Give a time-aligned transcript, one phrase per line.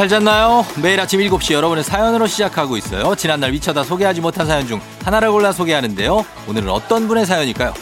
[0.00, 0.64] 잘 잤나요?
[0.80, 3.14] 매일 아침 7시 여러분의 사연으로 시작하고 있어요.
[3.16, 6.24] 지난날 미쳐다 소개하지 못한 사연 중 하나를 골라 소개하는데요.
[6.48, 7.74] 오늘은 어떤 분의 사연일까요?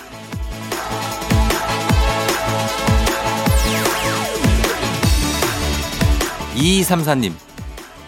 [6.56, 7.34] 2234님,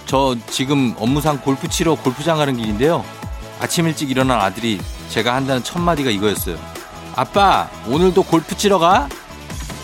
[0.06, 3.04] 저 지금 업무상 골프 치러 골프장 가는 길인데요.
[3.60, 6.58] 아침 일찍 일어난 아들이 제가 한다는 첫 마디가 이거였어요.
[7.14, 9.08] 아빠, 오늘도 골프 치러 가?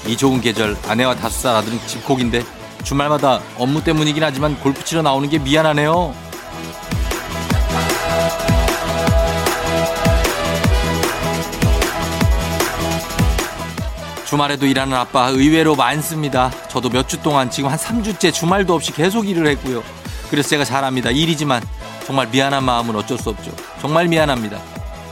[0.04, 2.55] 이 좋은 계절 아내와 다섯 살 아들은 집콕인데
[2.86, 6.14] 주말마다 업무 때문이긴 하지만 골프 치러 나오는 게 미안하네요.
[14.24, 16.50] 주말에도 일하는 아빠 의외로 많습니다.
[16.68, 19.82] 저도 몇 주 동안 지금 한 3주째 주말도 없이 계속 일을 했고요.
[20.30, 21.10] 그래서 제가 잘합니다.
[21.10, 21.62] 일이지만
[22.04, 23.52] 정말 미안한 마음은 어쩔 수 없죠.
[23.80, 24.58] 정말 미안합니다.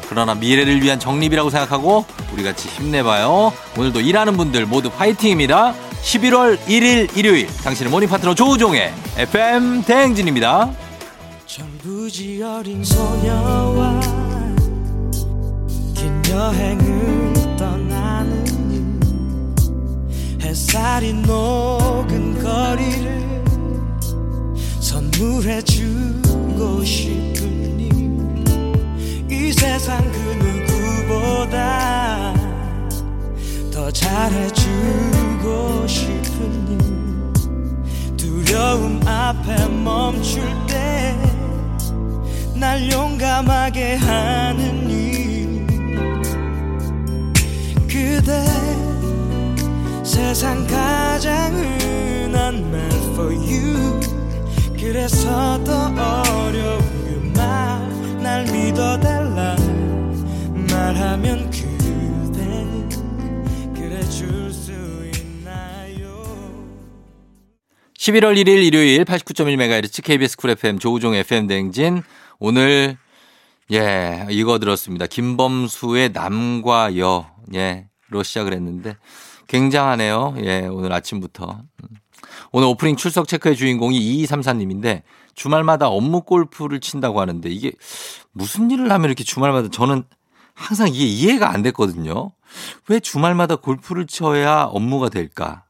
[0.08, 3.52] 그러나 미래를 위한 적립이라고 생각하고 우리 같이 힘내봐요.
[3.78, 5.74] 오늘도 일하는 분들 모두 파이팅입니다.
[6.04, 7.46] 11월 1일 일요일.
[7.64, 10.70] 당신의 morning 파트너 조우종의 FM 대행진입니다.
[11.46, 14.00] 철부지 어린 소녀와
[15.94, 19.00] 긴 여행을 떠나는
[20.40, 23.44] 이 햇살이 녹은 거리를
[24.80, 27.88] 선물해 주고 싶으니
[29.30, 30.18] 이 세상 그
[31.08, 32.34] 누구보다
[33.72, 34.48] 더 잘해
[35.44, 36.78] 주고 싶으니
[38.16, 41.14] 두려움 앞에 멈출 때
[42.56, 45.66] 날 용감하게 하는 일.
[47.86, 48.42] 그대
[50.02, 52.80] 세상 가장 흔한 말
[53.12, 54.00] for you.
[54.78, 59.56] 그래서 더 어려운 그말날 믿어달라
[60.70, 61.50] 말하면
[68.04, 72.02] 11월 1일 일요일 89.1MHz KBS 쿨 FM 조우종 FM 대행진
[72.38, 72.98] 오늘
[73.72, 75.06] 예 이거 들었습니다.
[75.06, 78.98] 김범수의 남과 여 예로 시작을 했는데
[79.46, 80.34] 굉장하네요.
[80.40, 81.88] 예 오늘 아침부터 음.
[82.52, 85.00] 오늘 오프닝 출석 체크의 주인공이 2234님인데
[85.34, 87.72] 주말마다 업무 골프를 친다고 하는데 이게
[88.32, 90.04] 무슨 일을 하면 이렇게 주말마다 저는
[90.52, 92.32] 항상 이게 이해가 안 됐거든요.
[92.88, 95.64] 왜 주말마다 골프를 쳐야 업무가 될까?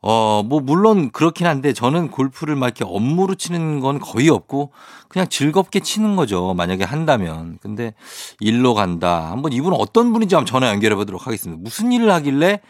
[0.00, 4.72] 어, 뭐, 물론 그렇긴 한데 저는 골프를 막 이렇게 업무로 치는 건 거의 없고
[5.08, 6.54] 그냥 즐겁게 치는 거죠.
[6.54, 7.58] 만약에 한다면.
[7.60, 7.94] 근데
[8.40, 9.30] 일로 간다.
[9.30, 11.60] 한번 이분은 어떤 분인지 한번 전화 연결해 보도록 하겠습니다.
[11.60, 12.60] 무슨 일을 하길래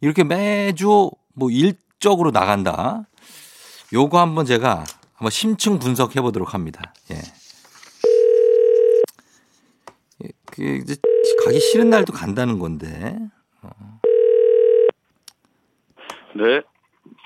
[0.00, 3.02] 이렇게 매주 뭐 일적으로 나간다.
[3.92, 6.94] 요거 한번 제가 한번 심층 분석해 보도록 합니다.
[7.10, 7.16] 예.
[10.24, 10.96] 예, 그 이제
[11.44, 13.18] 가기 싫은 날도 간다는 건데.
[16.40, 16.62] 네.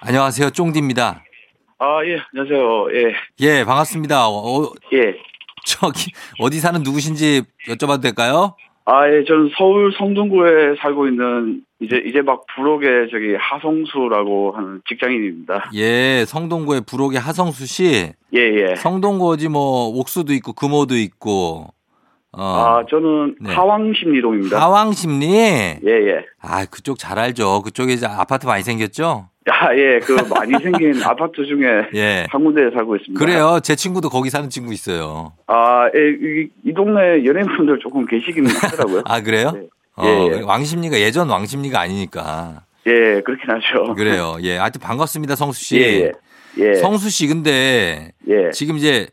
[0.00, 0.50] 안녕하세요.
[0.50, 1.22] 쫑디입니다.
[1.78, 2.88] 아, 예, 안녕하세요.
[2.94, 4.28] 예, 예, 반갑습니다.
[4.28, 5.14] 어, 예.
[5.64, 6.10] 저기
[6.40, 8.56] 어디 사는 누구신지 여쭤봐도 될까요?
[8.86, 15.70] 아, 예, 저는 서울 성동구에 살고 있는 이제, 이제 막 부록의 저기 하성수라고 하는 직장인입니다.
[15.74, 18.12] 예, 성동구의 부록의 하성수 씨.
[18.34, 18.74] 예, 예.
[18.74, 21.68] 성동구 어디 뭐 옥수도 있고 금호도 있고.
[22.36, 22.80] 어.
[22.80, 23.52] 아, 저는 네.
[23.54, 24.60] 하왕심리동입니다.
[24.60, 25.26] 하왕심리.
[25.34, 26.24] 예, 예.
[26.40, 27.62] 아, 그쪽 잘 알죠.
[27.62, 29.28] 그쪽에 이제 아파트 많이 생겼죠?
[29.46, 32.26] 아, 예, 그 많이 생긴 아파트 중에 예.
[32.30, 33.18] 한 군데에 살고 있습니다.
[33.24, 33.60] 그래요.
[33.62, 35.32] 제 친구도 거기 사는 친구 있어요.
[35.46, 39.02] 아, 예, 이, 이 동네 연예인분들 조금 계시긴 하더라고요.
[39.06, 39.52] 아, 그래요?
[39.52, 39.66] 네.
[39.96, 40.40] 어, 예, 예.
[40.42, 42.62] 왕심리가 예전 왕심리가 아니니까.
[42.86, 43.94] 예, 그렇긴 하죠.
[43.94, 44.36] 그래요.
[44.42, 44.56] 예.
[44.56, 45.76] 하여튼 반갑습니다, 성수 씨.
[45.78, 46.12] 예, 예.
[46.58, 46.74] 예.
[46.74, 48.50] 성수 씨 근데 예.
[48.50, 49.08] 지금 이제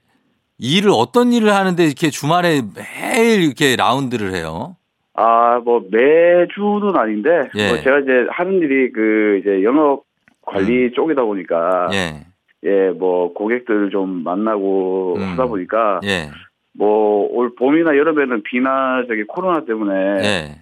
[0.61, 4.75] 일을 어떤 일을 하는데 이렇게 주말에 매일 이렇게 라운드를 해요?
[5.15, 7.67] 아, 뭐 매주는 아닌데 예.
[7.67, 10.03] 뭐 제가 이제 하는 일이 그 이제 영업
[10.45, 12.25] 관리 쪽이다 보니까 예.
[12.63, 15.31] 예, 뭐 고객들 좀 만나고 음.
[15.31, 16.29] 하다 보니까 예.
[16.73, 19.93] 뭐올 봄이나 여름에는 비나 저기 코로나 때문에
[20.23, 20.55] 예.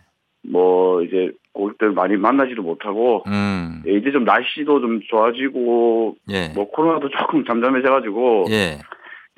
[0.50, 3.84] 뭐 이제 고객들 많이 만나지를 못하고 음.
[3.86, 6.54] 예, 이제 좀 날씨도 좀 좋아지고 예.
[6.56, 8.80] 뭐 코로나도 조금 잠잠해져가지고 예.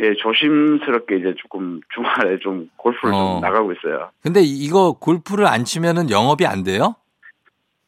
[0.01, 3.33] 예 조심스럽게 이제 조금 주말에 좀 골프를 어.
[3.33, 4.09] 좀 나가고 있어요.
[4.24, 6.95] 근데 이거 골프를 안 치면은 영업이 안 돼요?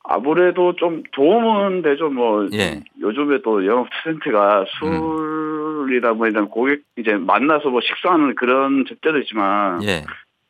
[0.04, 2.10] 아무래도 좀 도움은 되죠.
[2.10, 2.82] 뭐 예.
[3.00, 9.82] 요즘에 또 영업 트렌드가 술이나 뭐 일단 고객 이제 만나서 뭐 식사하는 그런 접대도 있지만
[9.84, 10.04] 예.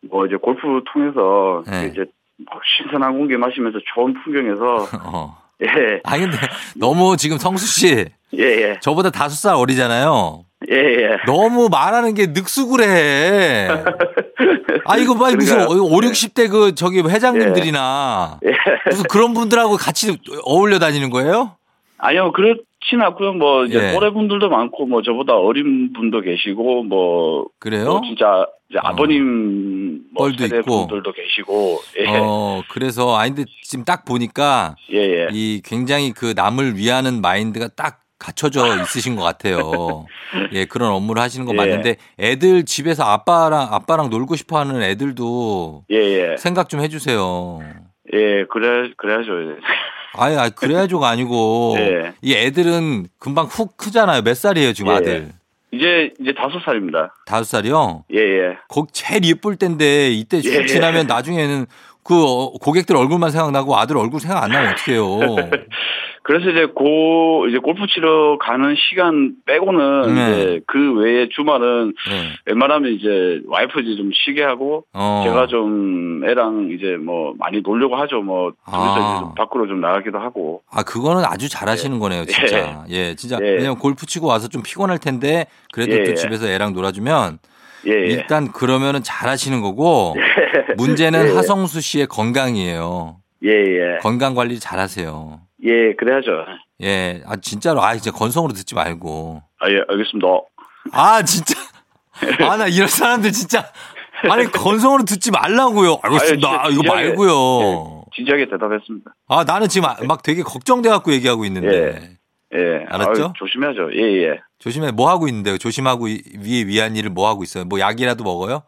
[0.09, 1.87] 뭐 이제 골프 통해서 예.
[1.87, 2.03] 이제
[2.45, 5.37] 막 신선한 공기 마시면서 좋은 풍경에서 어.
[5.61, 6.35] 예, 아 근데
[6.75, 8.05] 너무 지금 성수 씨
[8.35, 10.45] 예, 예, 저보다 다섯 살 어리잖아요.
[10.71, 11.17] 예, 예.
[11.25, 13.67] 너무 말하는 게 늑수구래.
[14.85, 15.83] 아 이거 봐 무슨 그러니까요.
[15.83, 18.51] 5, 60대 그 저기 회장님들이나 예.
[18.89, 21.55] 무슨 그런 분들하고 같이 어울려 다니는 거예요?
[21.97, 22.55] 아니요, 그렇
[22.89, 23.33] 친하고요.
[23.33, 23.93] 뭐 이제 예.
[23.93, 27.85] 또래 분들도 많고 뭐 저보다 어린 분도 계시고 뭐 그래요?
[27.85, 28.81] 또 진짜 이제 어.
[28.83, 30.87] 아버님 뭐 뻘도 세대 있고.
[30.87, 32.17] 분들도 계시고 예.
[32.19, 35.27] 어, 그래서, 아, 근데 지금 딱 보니까 예, 예.
[35.31, 40.05] 이 굉장히 그 남을 위하는 마인드가 딱 갖춰져 있으신 것 같아요.
[40.53, 41.57] 예, 그런 업무를 하시는 거 예.
[41.57, 45.95] 맞는데 애들 집에서 아빠랑, 아빠랑 놀고 싶어 하는 애들도 예,
[46.31, 46.37] 예.
[46.37, 47.59] 생각 좀 해 주세요.
[48.13, 49.51] 예, 그래 그래야죠.
[49.51, 49.55] 예.
[50.15, 52.13] 아예 아이, 그래야죠가 아니고 예.
[52.21, 54.21] 이 애들은 금방 훅 크잖아요.
[54.21, 54.95] 몇 살이에요 지금 예.
[54.95, 55.29] 아들?
[55.71, 57.15] 이제 이제 다섯 살입니다.
[57.25, 58.05] 다섯 살이요?
[58.13, 58.57] 예, 예.
[58.69, 60.65] 거 제일 이쁠 때인데 이때 쭉 예.
[60.67, 61.65] 지나면 나중에는
[62.03, 65.19] 그 어, 고객들 얼굴만 생각나고 아들 얼굴 생각 안 나면 어떡해요.
[66.23, 70.31] 그래서 이제 고 이제 골프 치러 가는 시간 빼고는 네.
[70.31, 72.29] 이제 그 외에 주말은 네.
[72.45, 75.23] 웬만하면 이제 와이프 이제 좀 쉬게 하고 어.
[75.25, 78.21] 제가 좀 애랑 이제 뭐 많이 놀려고 하죠.
[78.21, 79.19] 뭐 아.
[79.19, 80.61] 좀 밖으로 좀 나가기도 하고.
[80.71, 82.85] 아, 그거는 아주 잘하시는 거네요, 진짜.
[82.89, 83.37] 예, 진짜.
[83.41, 83.55] 예.
[83.55, 86.15] 왜냐면 골프 치고 와서 좀 피곤할 텐데, 그래도 예, 또 예.
[86.15, 87.39] 집에서 애랑 놀아주면,
[87.87, 88.07] 예, 예.
[88.07, 90.15] 일단 그러면은 잘하시는 거고,
[90.77, 91.35] 문제는 예, 예.
[91.35, 93.17] 하성수 씨의 건강이에요.
[93.43, 93.97] 예, 예.
[94.01, 95.41] 건강 관리 잘하세요.
[95.65, 96.31] 예, 그래야죠.
[96.81, 99.41] 예, 아, 진짜로, 아, 이제 건성으로 듣지 말고.
[99.59, 100.27] 아, 예, 알겠습니다.
[100.91, 101.53] 아, 진짜.
[102.49, 103.65] 아, 나 이런 사람들 진짜.
[104.29, 105.97] 아니, 건성으로 듣지 말라고요.
[106.01, 106.47] 알겠습니다.
[106.47, 107.31] 아, 진짜 이거 진지하게, 말고요.
[108.07, 109.13] 예, 진지하게 대답했습니다.
[109.27, 112.15] 아, 나는 지금 아- 막 되게 걱정돼 갖고 얘기하고 있는데.
[112.55, 112.85] 예.
[112.87, 113.23] 알았죠?
[113.23, 113.89] 아유, 조심해야죠.
[113.95, 114.39] 예, 예.
[114.63, 115.57] 조심해, 뭐 하고 있는데요?
[115.57, 117.65] 조심하고 이- 위에 위한 일을 뭐 하고 있어요?
[117.65, 118.63] 뭐 약이라도 먹어요?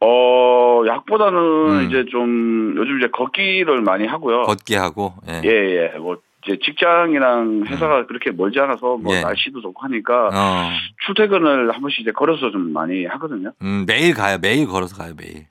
[0.00, 1.86] 어, 약보다는 음.
[1.88, 4.42] 이제 좀 요즘 이제 걷기를 많이 하고요.
[4.42, 5.14] 걷게 하고.
[5.26, 5.40] 예.
[5.44, 5.48] 예,
[5.94, 5.98] 예.
[5.98, 9.16] 뭐 이제 직장이랑 회사가 그렇게 멀지 않아서 뭐 음.
[9.16, 9.22] 예.
[9.22, 10.70] 날씨도 좋고 하니까 어,
[11.06, 13.52] 출퇴근을 한 번씩 이제 걸어서 좀 많이 하거든요.
[13.62, 14.36] 음, 매일 가요.
[14.42, 15.46] 매일 걸어서 가요, 매일.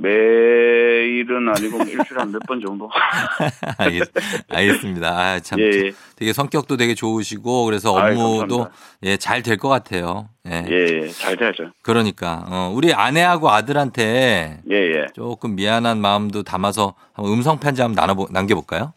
[0.00, 2.90] 매일은 아니고 뭐 일주일에 한 몇 번 정도.
[3.78, 4.02] 알겠,
[4.48, 5.08] 알겠습니다.
[5.08, 5.58] 아, 참.
[5.60, 5.92] 예, 예.
[6.16, 8.68] 되게 성격도 되게 좋으시고, 그래서 업무도.
[9.04, 10.28] 예, 잘 될 것 같아요.
[10.46, 10.64] 예.
[10.68, 11.08] 예, 예.
[11.08, 11.70] 잘 돼야죠.
[11.82, 15.06] 그러니까, 어, 우리 아내하고 아들한테 예, 예.
[15.14, 18.92] 조금 미안한 마음도 담아서 한번 음성 편지 한번 나눠, 남겨볼까요?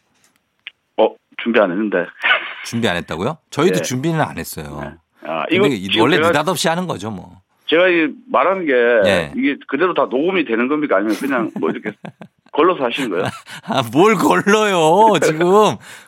[0.98, 1.08] 어,
[1.42, 1.98] 준비 안 했는데.
[2.64, 3.38] 준비 안 했다고요?
[3.50, 3.82] 저희도 네.
[3.82, 4.94] 준비는 안 했어요.
[5.24, 5.68] 아, 이거
[6.00, 7.40] 원래 제가, 느닷없이 하는 거죠, 뭐.
[7.72, 8.72] 제가 이 말하는 게
[9.08, 9.32] 예.
[9.34, 10.96] 이게 그대로 다 녹음이 되는 겁니까?
[10.96, 11.92] 아니면 그냥 뭐 이렇게
[12.52, 13.24] 걸러서 하시는 거예요?
[13.64, 15.48] 아, 뭘 걸러요, 지금.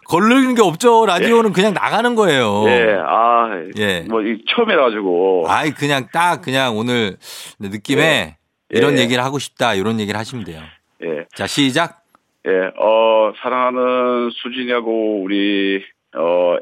[0.06, 1.06] 걸르는 게 없죠.
[1.06, 2.64] 라디오는 그냥 나가는 거예요.
[2.66, 4.00] 예, 아, 예.
[4.02, 5.46] 뭐, 이 처음이라 가지고.
[5.49, 7.16] 아이, 그냥 딱, 그냥 오늘
[7.61, 8.37] 느낌에 예.
[8.69, 9.02] 이런 예.
[9.02, 10.60] 얘기를 하고 싶다, 이런 얘기를 하시면 돼요.
[11.02, 12.02] 예, 자, 시작.
[12.46, 15.82] 예, 어, 사랑하는 수진이하고 우리,
[16.14, 16.58] 어,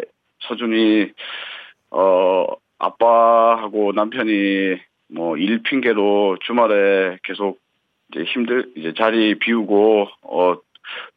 [0.47, 1.11] 서준이,
[1.91, 2.47] 어,
[2.79, 4.77] 아빠하고 남편이
[5.15, 7.61] 뭐 일 핑계로 주말에 계속
[8.13, 10.55] 이제 힘들, 이제 자리 비우고, 어,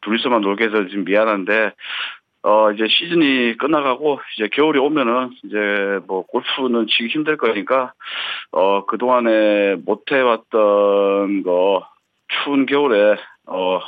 [0.02, 1.72] 둘이서만 놀게 해서 지금 미안한데,
[2.44, 7.94] 어, 이제 시즌이 끝나가고, 이제 겨울이 오면은, 이제 뭐, 골프는 치기 힘들 거니까,
[8.52, 11.88] 어, 그동안에 못 해왔던 거,
[12.28, 13.80] 추운 겨울에, 어,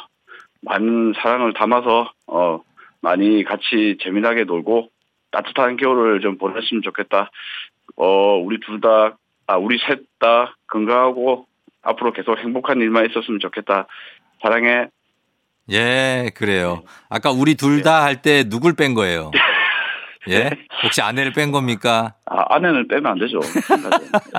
[0.61, 2.61] 많은 사랑을 담아서, 어,
[3.01, 4.89] 많이 같이 재미나게 놀고,
[5.31, 7.29] 따뜻한 겨울을 좀 보냈으면 좋겠다.
[7.95, 11.45] 어, 우리 둘 다, 아, 우리 셋 다 건강하고,
[11.83, 13.87] 앞으로 계속 행복한 일만 있었으면 좋겠다.
[14.41, 14.87] 사랑해.
[15.71, 16.83] 예, 그래요.
[17.09, 19.31] 아까 우리 둘 다 할 때 누굴 뺀 거예요?
[20.29, 20.39] 예?
[20.43, 20.49] 네.
[20.83, 22.15] 혹시 아내를 뺀 겁니까?
[22.25, 23.39] 아, 아내는 빼면 안 되죠.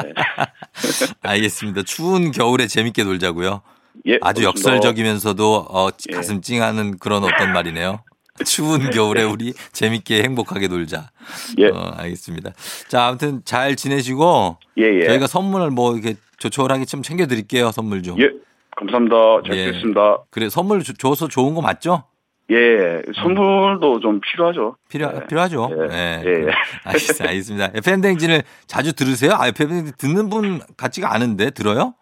[0.04, 0.12] 예.
[1.22, 1.82] 알겠습니다.
[1.84, 3.62] 추운 겨울에 재밌게 놀자고요.
[4.06, 4.44] 예, 아주.
[4.44, 6.14] 역설적이면서도 어, 예.
[6.14, 8.00] 가슴 찡하는 그런 어떤 말이네요.
[8.45, 11.11] 추운 겨울에 우리 재밌게 행복하게 놀자.
[11.59, 12.52] 예, 어, 알겠습니다.
[12.88, 15.07] 자, 아무튼 잘 지내시고 예, 예.
[15.07, 17.71] 저희가 선물을 뭐 이렇게 조촐하게 좀 챙겨 드릴게요.
[17.73, 18.21] 선물 좀.
[18.21, 18.30] 예,
[18.76, 19.16] 감사합니다.
[19.47, 19.66] 잘 예.
[19.66, 20.18] 듣겠습니다.
[20.30, 22.04] 그래 선물 줘- 줘서 좋은 거 맞죠?
[22.50, 24.76] 예, 선물도 좀 필요하죠.
[24.88, 25.26] 필요 예.
[25.26, 25.68] 필요하죠.
[25.90, 26.23] 예.
[26.25, 26.30] 예.
[26.47, 26.47] 예.
[26.85, 27.28] 알겠습니다.
[27.28, 27.71] 알겠습니다.
[27.75, 29.33] FM 댕진을 자주 들으세요?
[29.35, 31.95] 아, FM 댕진 듣는 분 같지가 않은데 들어요?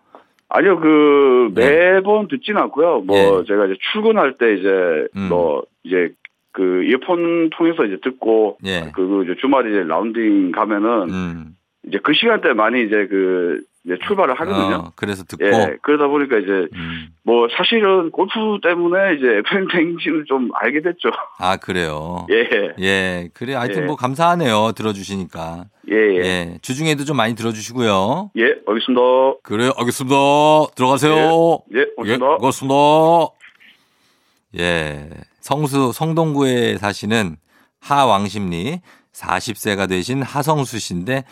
[0.49, 1.95] 아니요, 그, 예.
[1.95, 3.01] 매번 듣진 않고요.
[3.01, 3.23] 뭐, 예.
[3.49, 4.69] 제가 이제 출근할 때 이제,
[5.17, 5.29] 음.
[5.29, 6.11] 뭐, 이제,
[6.57, 8.91] 그, 이어폰 통해서 이제 듣고, 예.
[8.95, 11.57] 그, 이제 주말에 이제 라운딩 가면은, 음.
[11.87, 14.77] 이제 그 시간대 많이 이제 그, 이제 출발을 하거든요.
[14.77, 15.45] 어, 그래서 듣고.
[15.45, 17.09] 예, 그러다 보니까 이제, 음.
[17.25, 18.33] 뭐, 사실은 골프
[18.63, 21.11] 때문에 이제 FM 댕진을 좀 알게 됐죠.
[21.39, 22.27] 아, 그래요.
[22.33, 23.29] 예, 예.
[23.35, 23.53] 그래.
[23.53, 23.87] 하여튼 예.
[23.87, 24.73] 뭐 감사하네요.
[24.75, 25.67] 들어주시니까.
[25.91, 26.19] 예, 예.
[26.25, 26.59] 예.
[26.63, 28.31] 주중에도 좀 많이 들어주시고요.
[28.39, 29.03] 예, 알겠습니다.
[29.43, 30.17] 그래, 알겠습니다.
[30.75, 31.61] 들어가세요.
[31.75, 32.37] 예, 예, 알겠습니다.
[32.39, 32.75] 고맙습니다.
[34.59, 35.11] 예.
[35.47, 37.37] 성수, 성동구에 사시는
[37.79, 38.81] 하왕심리
[39.13, 41.23] 40세가 되신 하성수 씨인데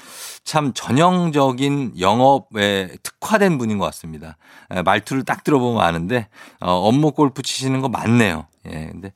[0.44, 4.36] 참 전형적인 영업에 특화된 분인 것 같습니다.
[4.70, 6.28] 에, 말투를 딱 들어보면 아는데
[6.60, 8.46] 어, 업무 골프 치시는 거 맞네요.
[8.66, 9.12] 예, 근데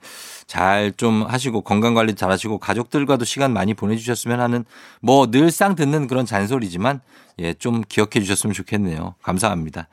[0.48, 4.64] 잘 좀 하시고 건강 관리 잘 하시고 가족들과도 시간 많이 보내주셨으면 하는
[5.00, 7.00] 뭐 늘상 듣는 그런 잔소리지만
[7.38, 9.14] 예, 좀 기억해 주셨으면 좋겠네요.
[9.22, 9.86] 감사합니다.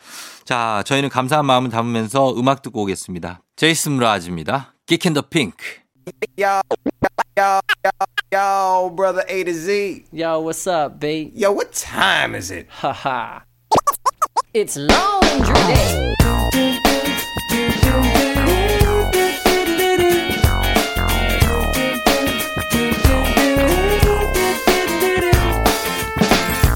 [0.46, 3.44] 자, 저희는 감사한 마음을 담으면서 음악 듣고 오겠습니다.
[3.56, 4.75] 제이슨 무라즈입니다.
[4.88, 5.82] Kick in the Pink.
[6.38, 6.62] Yo,
[7.36, 7.90] yo, yo,
[8.32, 10.06] yo, brother A to Z.
[10.12, 11.32] Yo, what's up, B?
[11.34, 12.68] Yo, what time is it?
[12.70, 13.40] Haha.
[14.54, 16.75] it's laundry day.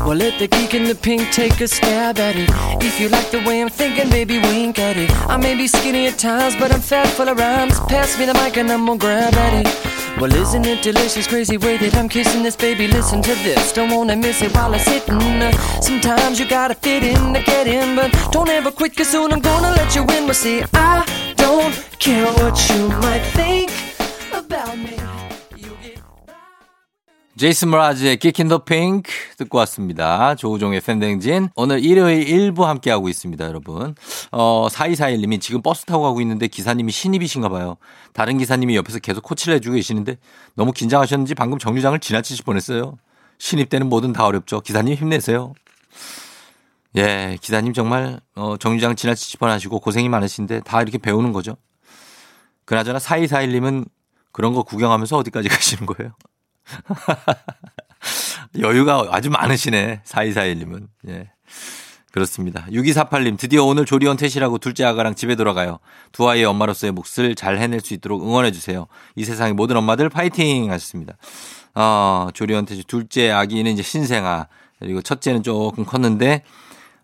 [0.09, 2.49] Well, let the geek in the pink take a stab at it.
[2.83, 5.11] If you like the way I'm thinking, baby, wink at it.
[5.29, 7.79] I may be skinny at times, but I'm fat full of rhymes.
[7.81, 10.19] Pass me the mic and I'm gonna grab at it.
[10.19, 12.87] Well, isn't it delicious, crazy way that I'm kissing this baby?
[12.87, 15.13] Listen to this, don't wanna miss it while I'm sitting.
[15.13, 19.31] Uh, sometimes you gotta fit in to get in, but don't ever quit, cause soon
[19.31, 20.25] I'm gonna let you in.
[20.25, 23.69] Well, see, I don't care what you might think
[24.33, 25.08] about me.
[27.39, 30.35] 제이슨 브라즈의 in the Pink 듣고 왔습니다.
[30.35, 31.47] 조우종의 팬댕진.
[31.55, 33.95] 오늘 일요일 1부 함께하고 있습니다, 여러분.
[34.33, 37.77] 어, 4241님이 지금 버스 타고 가고 있는데 기사님이 신입이신가 봐요.
[38.11, 40.17] 다른 기사님이 옆에서 계속 코치를 해주고 계시는데
[40.55, 42.97] 너무 긴장하셨는지 방금 정류장을 지나치실 뻔했어요.
[43.37, 44.59] 신입 때는 뭐든 다 어렵죠.
[44.59, 45.53] 기사님 힘내세요.
[46.97, 51.55] 예, 기사님 정말 어, 정류장 지나치실 뻔하시고 고생이 많으신데 다 이렇게 배우는 거죠.
[52.65, 53.87] 그나저나 4241님은
[54.33, 56.11] 그런 거 구경하면서 어디까지 가시는 거예요?
[58.59, 60.01] 여유가 아주 많으시네.
[60.05, 60.87] 4241님은.
[61.09, 61.31] 예.
[62.11, 62.65] 그렇습니다.
[62.71, 65.79] 6248님, 드디어 오늘 조리원 퇴실하고 둘째 아가랑 집에 돌아가요.
[66.11, 68.87] 두 아이의 엄마로서의 몫을 잘 해낼 수 있도록 응원해주세요.
[69.15, 70.71] 이 세상의 모든 엄마들 파이팅!
[70.71, 71.17] 하셨습니다.
[71.75, 72.83] 어, 조리원 퇴실.
[72.85, 74.47] 둘째 아기는 이제 신생아.
[74.79, 76.43] 그리고 첫째는 조금 컸는데,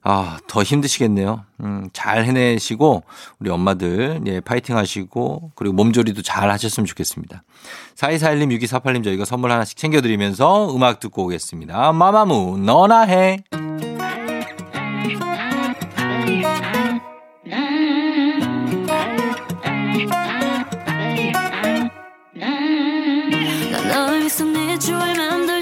[0.08, 1.44] 아, 더 힘드시겠네요.
[1.62, 3.04] 음, 잘 해내시고,
[3.40, 7.44] 우리 엄마들, 예, 파이팅 하시고, 그리고 몸조리도 잘 하셨으면 좋겠습니다.
[7.96, 11.92] 4241님, 6248님 저희가 선물 하나씩 챙겨드리면서 음악 듣고 오겠습니다.
[11.94, 13.44] 마마무, 너나 해.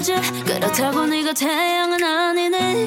[0.06, 2.86] 네 그렇다고 네가 태양은 아니네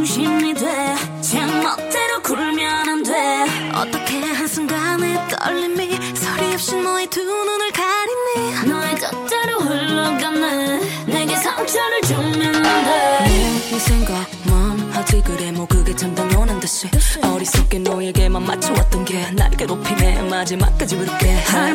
[0.00, 3.44] 중심이 돼제 멋대로 굴면 안 돼.
[3.74, 8.70] 어떻게 한순간에 떨림이 소리 없이 너의 두 눈을 가리니?
[8.70, 10.80] 너의 뜻대로 흘러가네.
[11.06, 15.52] 내게 상처를 주면 안돼네 생각만 하지 그래.
[15.52, 16.88] 뭐 그게 참 당연한 듯이.
[17.22, 20.22] 어리석게 너에게만 맞춰왔던 게 날 괴롭히네.
[20.22, 21.30] 마지막까지 부를게.
[21.42, 21.74] 할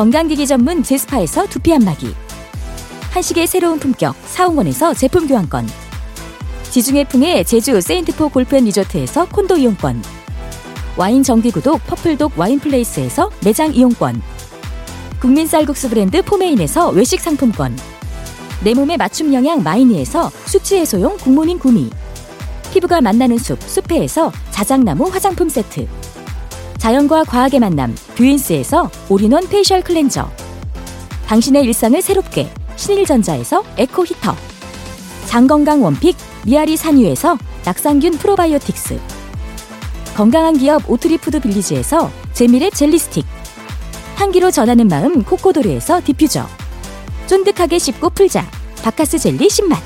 [0.00, 2.14] 건강기기 전문 제스파에서 두피 안마기.
[3.10, 5.68] 한식의 새로운 품격 사홍원에서 제품 교환권.
[6.70, 10.02] 지중해 풍의 제주 세인트포 골프앤 리조트에서 콘도 이용권.
[10.96, 14.22] 와인 정기구독 퍼플독 와인플레이스에서 매장 이용권.
[15.20, 17.76] 국민 쌀국수 브랜드 포메인에서 외식 상품권.
[18.64, 21.90] 내 몸에 맞춤 영양 마이니에서 수치 해소용 굿모닝 구미.
[22.72, 25.86] 피부가 만나는 숲 숲회에서 자작나무 화장품 세트
[26.80, 30.30] 자연과 과학의 만남 뷰인스에서 all-in-one facial cleanser.
[31.26, 34.34] 당신의 일상을 새롭게 신일전자에서 에코 히터.
[35.26, 36.16] 장건강 one pick
[36.46, 38.98] 미야리산유에서 낙산균 프로바이오틱스.
[40.16, 43.26] 건강한 기업 오트리푸드 빌리지에서 재미랩 젤리 스틱.
[44.16, 46.48] 향기로 전하는 마음 코코도르에서 디퓨저.
[47.26, 48.50] 쫀득하게 씹고 풀자
[48.82, 49.76] 박카스 젤리 10만.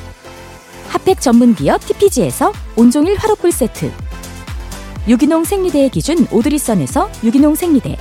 [0.90, 3.90] 핫팩 전문 기업 TPG에서 온종일 화롯불 세트
[5.06, 7.96] 유기농 생리대의 기준 오드리선에서 유기농 생리대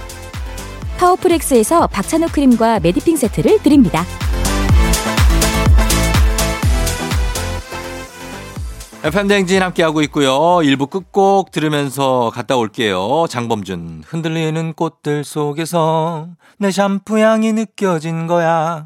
[0.97, 4.05] 파워풀엑스에서 박찬호 크림과 메디핑 세트를 드립니다.
[9.03, 10.61] FM 대행진 함께하고 있고요.
[10.63, 13.25] 일부 끝곡 들으면서 갔다 올게요.
[13.27, 14.03] 장범준.
[14.07, 18.85] 흔들리는 꽃들 속에서 내 샴푸 향이 느껴진 거야.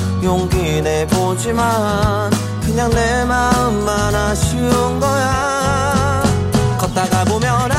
[0.23, 6.23] 용기 내보지만 그냥 내 마음만 아쉬운 거야.
[6.77, 7.71] 걷다가 보면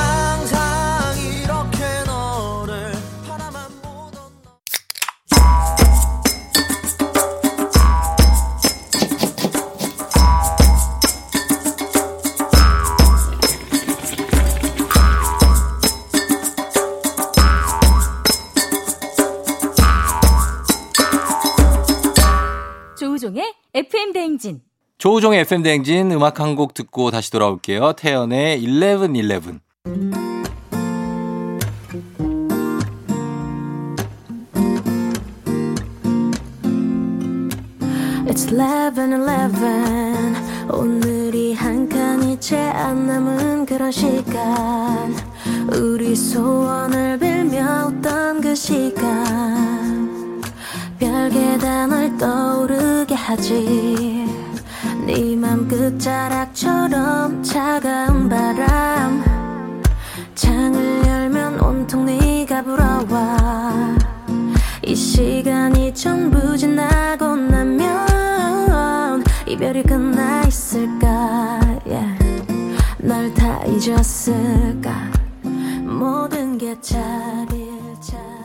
[24.33, 24.61] 행진.
[24.99, 27.93] 조우종의 FM 댕진 음악 한 곡 듣고 다시 돌아올게요.
[27.95, 29.61] 태연의 1111.
[38.27, 45.15] It's 11:11 오늘이 한 칸이 채 안 남은 그런 시간
[45.73, 50.22] 우리 소원을 빌며 웃던 그 시간
[51.03, 54.25] 별게 단을 떠오르게 하지.
[55.05, 59.83] 네맘 끝자락처럼 차가운 바람.
[60.37, 63.97] 창을 열면 온통 네가 불어와.
[64.85, 71.59] 이 시간이 전부 지나고 나면 이별이 끝나 있을까?
[71.85, 72.17] Yeah.
[73.01, 75.11] 널 다 잊었을까?
[75.83, 78.42] 모든 게 자리를 찾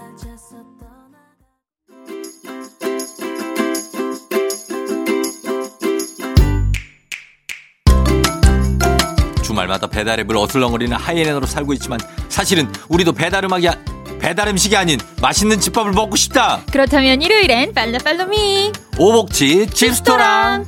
[9.58, 13.76] 주말마다 배달앱을 어슬렁거리는 하이에너로 살고 있지만 사실은 우리도 배달 음악이 아,
[14.20, 16.62] 배달 음식이 아닌 맛있는 집밥을 먹고 싶다.
[16.72, 20.66] 그렇다면 일요일엔 팔로 팔로미 오복치 집스토랑.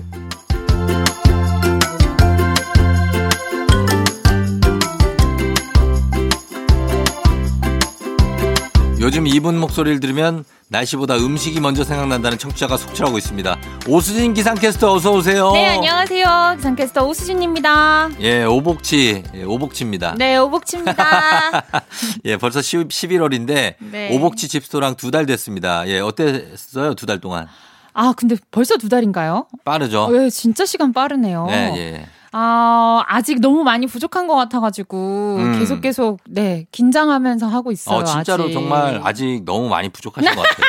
[8.99, 13.58] 요즘 이분 목소리를 들으면 날씨보다 음식이 먼저 생각난다는 청취자가 속출하고 있습니다.
[13.88, 15.51] 오수진 기상캐스터 어서 오세요.
[15.51, 20.13] 네 안녕하세요 기상캐스터 오수진입니다 예, 오복치, 예, 오복치입니다.
[20.19, 21.65] 네 오복치입니다
[22.25, 24.15] 예, 벌써 10, 11월인데 네.
[24.15, 25.88] 오복치 집스토랑 두 달 됐습니다.
[25.88, 26.93] 예, 어땠어요?
[26.93, 27.47] 두 달 동안.
[27.93, 29.47] 아 근데 벌써 두 달인가요?
[29.65, 30.03] 빠르죠?
[30.03, 32.05] 어, 예, 진짜 시간 빠르네요 네, 예.
[32.32, 35.60] 아 아직 너무 많이 부족한 것 같아가지고 음.
[35.60, 38.54] 계속 계속 네 긴장하면서 하고 있어요 어, 진짜로 아직.
[38.54, 40.65] 정말 아직 너무 많이 부족하신 것 같아요.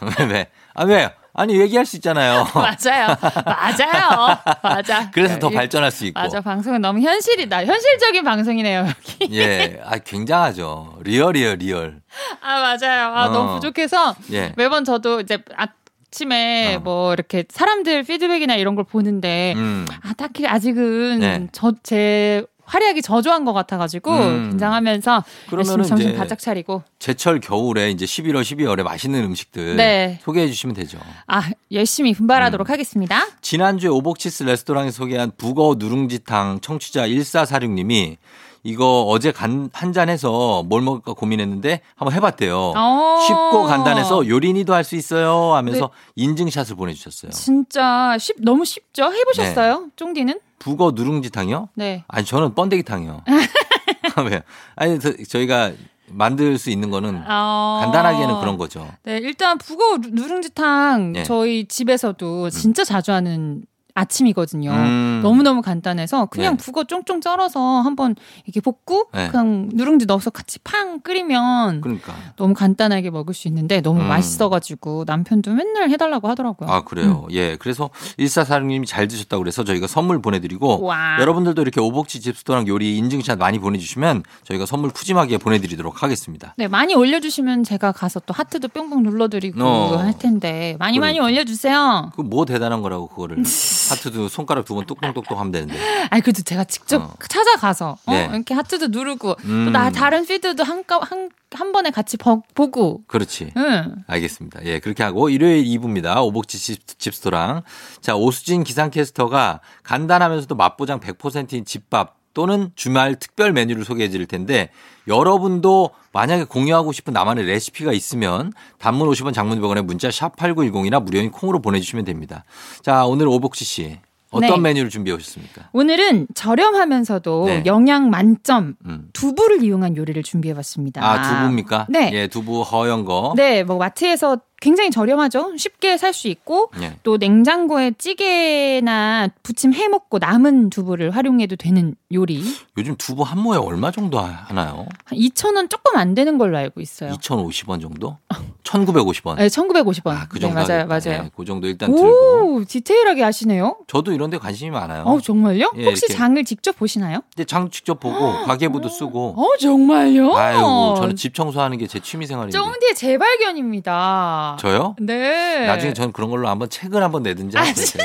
[0.18, 0.50] 왜, 왜?
[0.74, 1.12] 아, 왜?
[1.32, 2.44] 아니, 얘기할 수 있잖아요.
[2.54, 6.18] 맞아요 맞아요 맞아 그래서 더 이- 발전할 수 있고.
[6.20, 10.98] 맞아 방송은 너무 현실이다 현실적인 방송이네요 여기 예, 아, 굉장하죠.
[11.02, 12.00] 리얼이에요, 리얼.
[12.42, 13.14] 아 맞아요.
[13.14, 13.28] 아 어.
[13.30, 14.52] 너무 부족해서 예.
[14.56, 15.66] 매번 저도 이제 아
[16.10, 16.80] 침에 어.
[16.80, 19.86] 뭐 이렇게 사람들 피드백이나 이런 걸 보는데 음.
[20.02, 21.48] 아 딱히 아직은 네.
[21.52, 24.50] 저제 활약이 저조한 것 같아가지고 음.
[24.50, 30.20] 긴장하면서 열심히 정신 바짝 차리고 제철 겨울에 이제 11월, 12월에 맛있는 음식들 네.
[30.22, 30.98] 소개해 주시면 되죠.
[31.26, 32.72] 아 열심히 분발하도록 음.
[32.72, 33.26] 하겠습니다.
[33.40, 38.18] 지난주에 오복치스 레스토랑에 소개한 북어 누룽지탕 청취자 1446님이
[38.62, 42.72] 이거 어제 간, 한 잔 해서 뭘 먹을까 고민했는데 한번 해봤대요.
[42.76, 43.20] 어.
[43.26, 46.22] 쉽고 간단해서 요린이도 할 수 있어요 하면서 네.
[46.24, 47.30] 인증샷을 보내주셨어요.
[47.32, 49.04] 진짜 쉽 너무 쉽죠?
[49.12, 49.86] 해보셨어요?
[49.96, 50.40] 쫑디는?
[50.58, 51.68] 북어 누룽지탕이요?
[51.74, 52.04] 네.
[52.08, 53.22] 아니 저는 번데기탕이요.
[54.30, 54.42] 왜?
[54.76, 55.72] 아니 저, 저희가
[56.12, 57.80] 만들 수 있는 거는 어.
[57.82, 58.86] 간단하게는 그런 거죠.
[59.04, 61.22] 네, 일단 북어 누- 누룽지탕 예.
[61.22, 63.62] 저희 집에서도 진짜 자주 하는
[64.00, 64.70] 아침이거든요.
[64.70, 65.20] 음.
[65.22, 66.64] 너무너무 간단해서 그냥 네.
[66.64, 69.28] 북어 쫑쫑 썰어서 한번 이렇게 볶고 네.
[69.28, 72.14] 그냥 누룽지 넣어서 같이 팡 끓이면 그러니까.
[72.36, 74.08] 너무 간단하게 먹을 수 있는데 너무 음.
[74.08, 76.68] 맛있어가지고 남편도 맨날 해달라고 하더라고요.
[76.70, 77.26] 아, 그래요.
[77.28, 77.32] 음.
[77.34, 77.56] 예.
[77.56, 81.18] 그래서 1446님이 잘 드셨다고 그래서 저희가 선물 보내드리고 와.
[81.20, 86.54] 여러분들도 이렇게 오복지 집스토랑 요리 인증샷 많이 보내주시면 저희가 선물 푸짐하게 보내드리도록 하겠습니다.
[86.56, 89.96] 네, 많이 올려주시면 제가 가서 또 하트도 뿅뿅 눌러드리고 어.
[89.98, 91.24] 할 텐데 많이 많이 그러니까.
[91.40, 92.12] 올려주세요.
[92.16, 93.42] 그 뭐 대단한 거라고 그거를
[93.90, 95.78] 하트도 손가락 두 번 똑똑똑똑 하면 되는데.
[96.10, 97.14] 아니 그래도 제가 직접 어.
[97.28, 98.28] 찾아가서 어, 네.
[98.32, 99.64] 이렇게 하트도 누르고 음.
[99.66, 103.02] 또나 다른 피드도 한한 한 번에 같이 버- 보고.
[103.08, 103.52] 그렇지.
[103.56, 103.96] 응.
[104.06, 104.64] 알겠습니다.
[104.66, 106.22] 예, 그렇게 하고 일요일 2부입니다.
[106.22, 107.62] 오복지 집, 집스토랑.
[108.00, 114.70] 자, 오수진 기상캐스터가 간단하면서도 맛보장 100%인 집밥 또는 주말 특별 메뉴를 소개해 드릴 텐데
[115.08, 121.30] 여러분도 만약에 공유하고 싶은 나만의 레시피가 있으면 단문 50원 장문 100원에 문자 샵 8910이나 무료인
[121.30, 122.44] 콩으로 보내주시면 됩니다.
[122.82, 123.98] 자, 오늘 오복지 씨
[124.30, 124.58] 어떤 네.
[124.60, 125.70] 메뉴를 준비해 오셨습니까?
[125.72, 127.62] 오늘은 저렴하면서도 네.
[127.66, 129.08] 영양 만점 음.
[129.12, 131.04] 두부를 이용한 요리를 준비해 봤습니다.
[131.04, 131.86] 아, 두부입니까?
[131.88, 132.10] 네.
[132.12, 133.34] 예, 두부 허연 거.
[133.36, 135.56] 네, 뭐 마트에서 굉장히 저렴하죠.
[135.56, 136.96] 쉽게 살 수 있고 예.
[137.02, 142.42] 또 냉장고에 찌개나 부침 해 먹고 남은 두부를 활용해도 되는 요리.
[142.76, 144.86] 요즘 두부 한 모에 얼마 정도 하나요?
[145.04, 147.12] 한 2,000원 조금 안 되는 걸로 알고 있어요.
[147.12, 148.18] 2,050원 정도?
[148.64, 149.36] 1,950원.
[149.36, 150.08] 네, 1,950원.
[150.10, 150.80] 아, 그 네, 정도 맞아요.
[150.82, 150.86] 하겠다.
[150.86, 151.24] 맞아요.
[151.24, 152.56] 예, 그 정도 일단 들고.
[152.56, 153.78] 오, 디테일하게 아시네요.
[153.86, 155.04] 저도 이런 데 관심이 많아요.
[155.04, 155.72] 어, 정말요?
[155.76, 156.14] 예, 혹시 이렇게.
[156.14, 157.22] 장을 직접 보시나요?
[157.34, 159.34] 근데 장 직접 보고 가계부도 쓰고.
[159.38, 160.34] 어, 정말요?
[160.36, 162.56] 아유, 저는 집 청소하는 게 제 취미 생활인데.
[162.56, 164.49] 쫑디의 재발견입니다.
[164.58, 164.96] 저요?
[165.00, 165.66] 네.
[165.66, 167.64] 나중에 전 그런 걸로 한번 책을 한번 내든지 아.
[167.72, 168.04] 제가.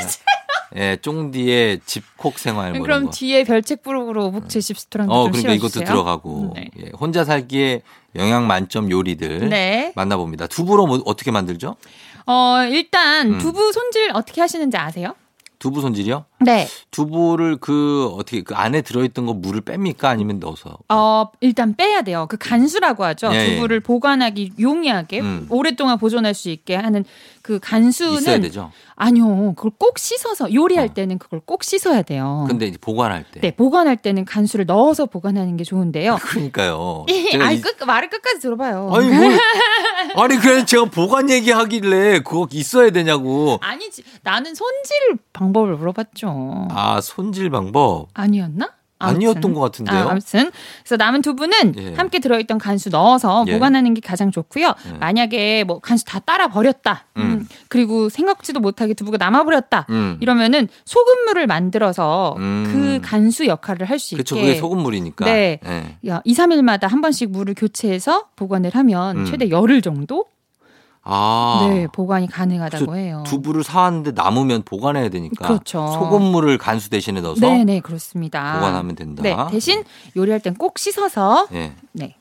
[0.76, 3.10] 예, 쫑디의 집콕 생활 뭐 그럼 거.
[3.12, 5.84] 뒤에 별책 부록으로 오복제 집스토랑 어, 좀 그러니까 이것도.
[5.84, 6.52] 들어가고.
[6.56, 6.68] 네.
[6.80, 7.82] 예, 혼자 살기에
[8.16, 9.92] 영양 만점 요리들 네.
[9.94, 10.48] 만나봅니다.
[10.48, 11.76] 두부로 뭐 어떻게 만들죠?
[12.26, 13.38] 어, 일단 음.
[13.38, 15.14] 두부 손질 어떻게 하시는지 아세요?
[15.58, 16.24] 두부 손질이요?
[16.40, 16.66] 네.
[16.90, 20.76] 두부를 그 어떻게 그 안에 들어있던 거 물을 뺍니까 아니면 넣어서?
[20.88, 22.26] 어, 일단 빼야 돼요.
[22.28, 23.30] 그 간수라고 하죠.
[23.32, 23.54] 예, 예.
[23.54, 25.46] 두부를 보관하기 용이하게 음.
[25.50, 27.04] 오랫동안 보존할 수 있게 하는
[27.42, 28.70] 그 간수는 있어야 되죠.
[28.96, 29.54] 아니요.
[29.56, 30.94] 그걸 꼭 씻어서 요리할 어.
[30.94, 32.44] 때는 그걸 꼭 씻어야 돼요.
[32.48, 33.40] 근데 이제 보관할 때.
[33.40, 36.16] 네, 보관할 때는 간수를 넣어서 보관하는 게 좋은데요.
[36.22, 37.06] 그러니까요.
[37.08, 38.90] 아, 제가 이- 끝, 말을 끝까지 들어봐요.
[38.92, 39.38] 아니 뭘
[40.16, 43.58] 아니 그냥 제가 보관 얘기하길래 그거 있어야 되냐고.
[43.62, 44.02] 아니지.
[44.22, 46.25] 나는 손질 방법을 물어봤죠.
[46.70, 48.70] 아 손질 방법 아니었나?
[48.98, 50.08] 아니었던 것 같은데요.
[50.08, 50.50] 아, 아무튼
[50.82, 51.94] 그래서 남은 두부는 예.
[51.96, 53.52] 함께 들어있던 간수 넣어서 예.
[53.52, 54.68] 보관하는 게 가장 좋고요.
[54.68, 54.92] 예.
[54.98, 57.04] 만약에 뭐 간수 다 따라 버렸다.
[57.18, 57.20] 음.
[57.22, 57.48] 음.
[57.68, 59.84] 그리고 생각지도 못하게 두부가 남아 버렸다.
[59.90, 60.16] 음.
[60.22, 62.64] 이러면은 소금물을 만들어서 음.
[62.72, 64.36] 그 간수 역할을 할 수 있게 그렇죠.
[64.36, 65.26] 그게 소금물이니까.
[65.26, 65.60] 네.
[65.66, 65.96] 예.
[66.08, 69.24] 야, 2, 3일마다 한 번씩 물을 교체해서 보관을 하면 음.
[69.26, 70.24] 최대 열흘 정도
[71.08, 71.66] 아.
[71.68, 73.22] 네, 보관이 가능하다고 해요.
[73.26, 75.46] 두부를 사왔는데 남으면 보관해야 되니까.
[75.46, 75.86] 그렇죠.
[75.86, 78.54] 소금물을 간수 대신에 넣어서 네, 네, 그렇습니다.
[78.54, 79.22] 보관하면 된다.
[79.22, 79.84] 네, 대신
[80.16, 81.72] 요리할 땐 꼭 씻어서 예.
[81.92, 82.16] 네.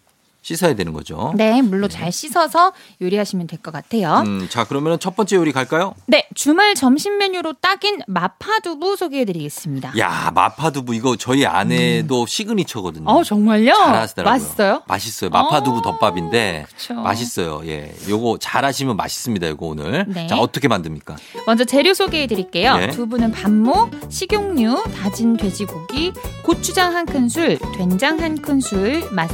[0.45, 1.33] 씻어야 되는 거죠.
[1.35, 4.21] 네, 물로 잘 씻어서 요리하시면 될 것 같아요.
[4.27, 5.95] 음, 자, 그러면 첫 번째 요리 갈까요?
[6.05, 9.93] 네, 주말 점심 메뉴로 딱인 마파두부 소개해드리겠습니다.
[9.97, 13.09] 야, 마파두부 이거 저희 아내도 시그니처거든요.
[13.09, 13.73] 어, 정말요?
[13.73, 14.31] 잘하시더라고요.
[14.31, 14.81] 맛있어요?
[14.87, 15.29] 맛있어요.
[15.31, 16.93] 마파두부 어, 덮밥인데 그쵸.
[16.93, 17.61] 맛있어요.
[17.65, 17.95] 예.
[18.07, 19.47] 요거 잘하시면 맛있습니다.
[19.49, 20.05] 요거 오늘.
[20.07, 20.27] 네.
[20.27, 21.15] 자, 어떻게 만듭니까?
[21.47, 22.75] 먼저 재료 소개해드릴게요.
[22.77, 22.87] 네.
[22.91, 29.27] 두부는 밥모, 식용유, 다진 돼지고기, 고추장 한 큰술, 된장 한 큰술, 맛,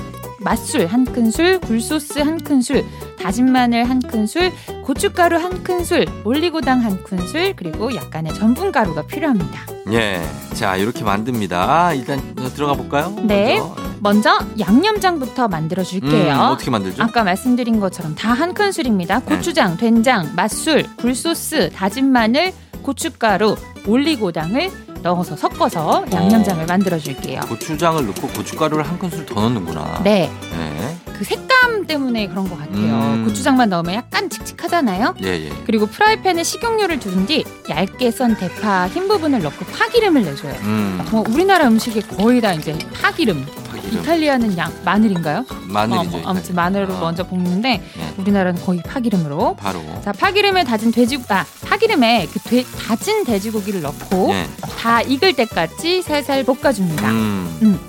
[0.43, 2.83] 맛술 한 큰술, 굴소스 한 큰술,
[3.21, 4.51] 다진 마늘 한 큰술,
[4.83, 9.61] 고춧가루 한 큰술, 올리고당 한 큰술, 그리고 약간의 전분 가루가 필요합니다.
[9.91, 10.21] 예.
[10.53, 11.93] 자, 이렇게 만듭니다.
[11.93, 12.19] 일단
[12.55, 13.15] 들어가 볼까요?
[13.23, 13.59] 네.
[13.59, 13.91] 먼저.
[14.03, 16.33] 먼저 양념장부터 만들어 줄게요.
[16.33, 17.03] 음, 어떻게 만들죠?
[17.03, 19.19] 아까 말씀드린 것처럼 다 한 큰술입니다.
[19.19, 22.51] 고추장, 된장, 맛술, 굴소스, 다진 마늘,
[22.81, 27.41] 고춧가루, 올리고당을 넣어서 섞어서 양념장을 만들어 줄게요.
[27.41, 30.01] 고추장을 넣고 고춧가루를 한 큰술 더 넣는구나.
[30.03, 30.97] 네, 네.
[31.13, 33.13] 그 색감 때문에 그런 것 같아요.
[33.13, 33.25] 음.
[33.25, 35.15] 고추장만 넣으면 약간 칙칙하잖아요.
[35.23, 35.51] 예, 예.
[35.65, 40.53] 그리고 프라이팬에 식용유를 두른 뒤 얇게 썬 대파 흰 부분을 넣고 파기름을 내줘요.
[40.61, 41.05] 음.
[41.11, 43.45] 뭐 우리나라 음식에 거의 다 이제 파기름.
[43.91, 45.45] 이탈리아는 양 마늘인가요?
[45.67, 46.17] 마늘이죠.
[46.17, 46.99] 어, 뭐 아무튼 마늘로 아.
[46.99, 48.13] 먼저 볶는데 예.
[48.17, 49.55] 우리나라는 거의 파기름으로.
[49.57, 49.81] 바로.
[50.03, 54.47] 자 파기름에 다진 돼지 아 파기름에 그 돼- 다진 돼지고기를 넣고 예.
[54.79, 57.09] 다 익을 때까지 살살 볶아줍니다.
[57.09, 57.79] 음.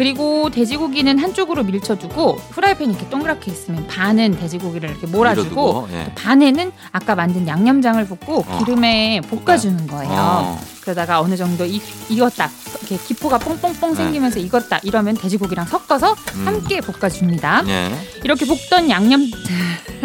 [0.00, 6.12] 그리고 돼지고기는 한쪽으로 밀쳐두고 프라이팬이 이렇게 동그랗게 있으면 반은 돼지고기를 이렇게 몰아주고 예.
[6.14, 8.58] 반에는 아까 만든 양념장을 붓고 어.
[8.60, 10.10] 기름에 볶아주는 거예요.
[10.10, 10.60] 어.
[10.80, 16.32] 그러다가 어느 정도 이, 익었다 이렇게 기포가 뽕뽕뽕 생기면서 익었다 이러면 돼지고기랑 섞어서 네.
[16.34, 16.46] 음.
[16.46, 17.64] 함께 볶아줍니다.
[17.68, 17.94] 예.
[18.24, 19.20] 이렇게 볶던 양념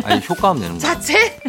[0.04, 0.80] 아니 효과음 내는 거.
[0.80, 1.40] 자체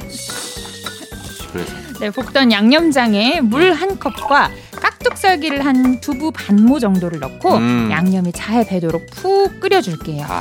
[1.52, 7.88] 그래서 네, 볶던 양념장에 물 한 컵과 깍둑썰기를 한 두부 반모 정도를 넣고 음.
[7.90, 10.24] 양념이 잘 배도록 푹 끓여줄게요.
[10.26, 10.40] 아,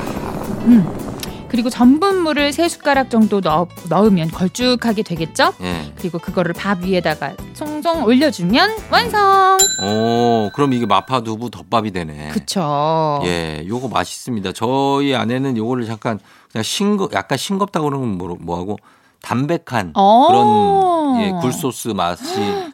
[0.64, 0.86] 음.
[1.48, 5.52] 그리고 전분물을 세 숟가락 정도 넣, 넣으면 걸쭉하게 되겠죠?
[5.60, 5.92] 예.
[5.96, 9.56] 그리고 그거를 밥 위에다가 송송 올려주면 완성.
[9.82, 12.30] 오, 그럼 이게 마파두부 덮밥이 되네.
[12.30, 13.20] 그쵸.
[13.24, 14.52] 예, 요거 맛있습니다.
[14.52, 16.18] 저희 아내는 요거를 잠깐
[16.50, 18.76] 그냥 싱거, 약간 싱겁다고 그러면 뭐, 뭐하고
[19.26, 20.28] 담백한 어.
[20.28, 22.22] 그런 예, 굴소스 맛이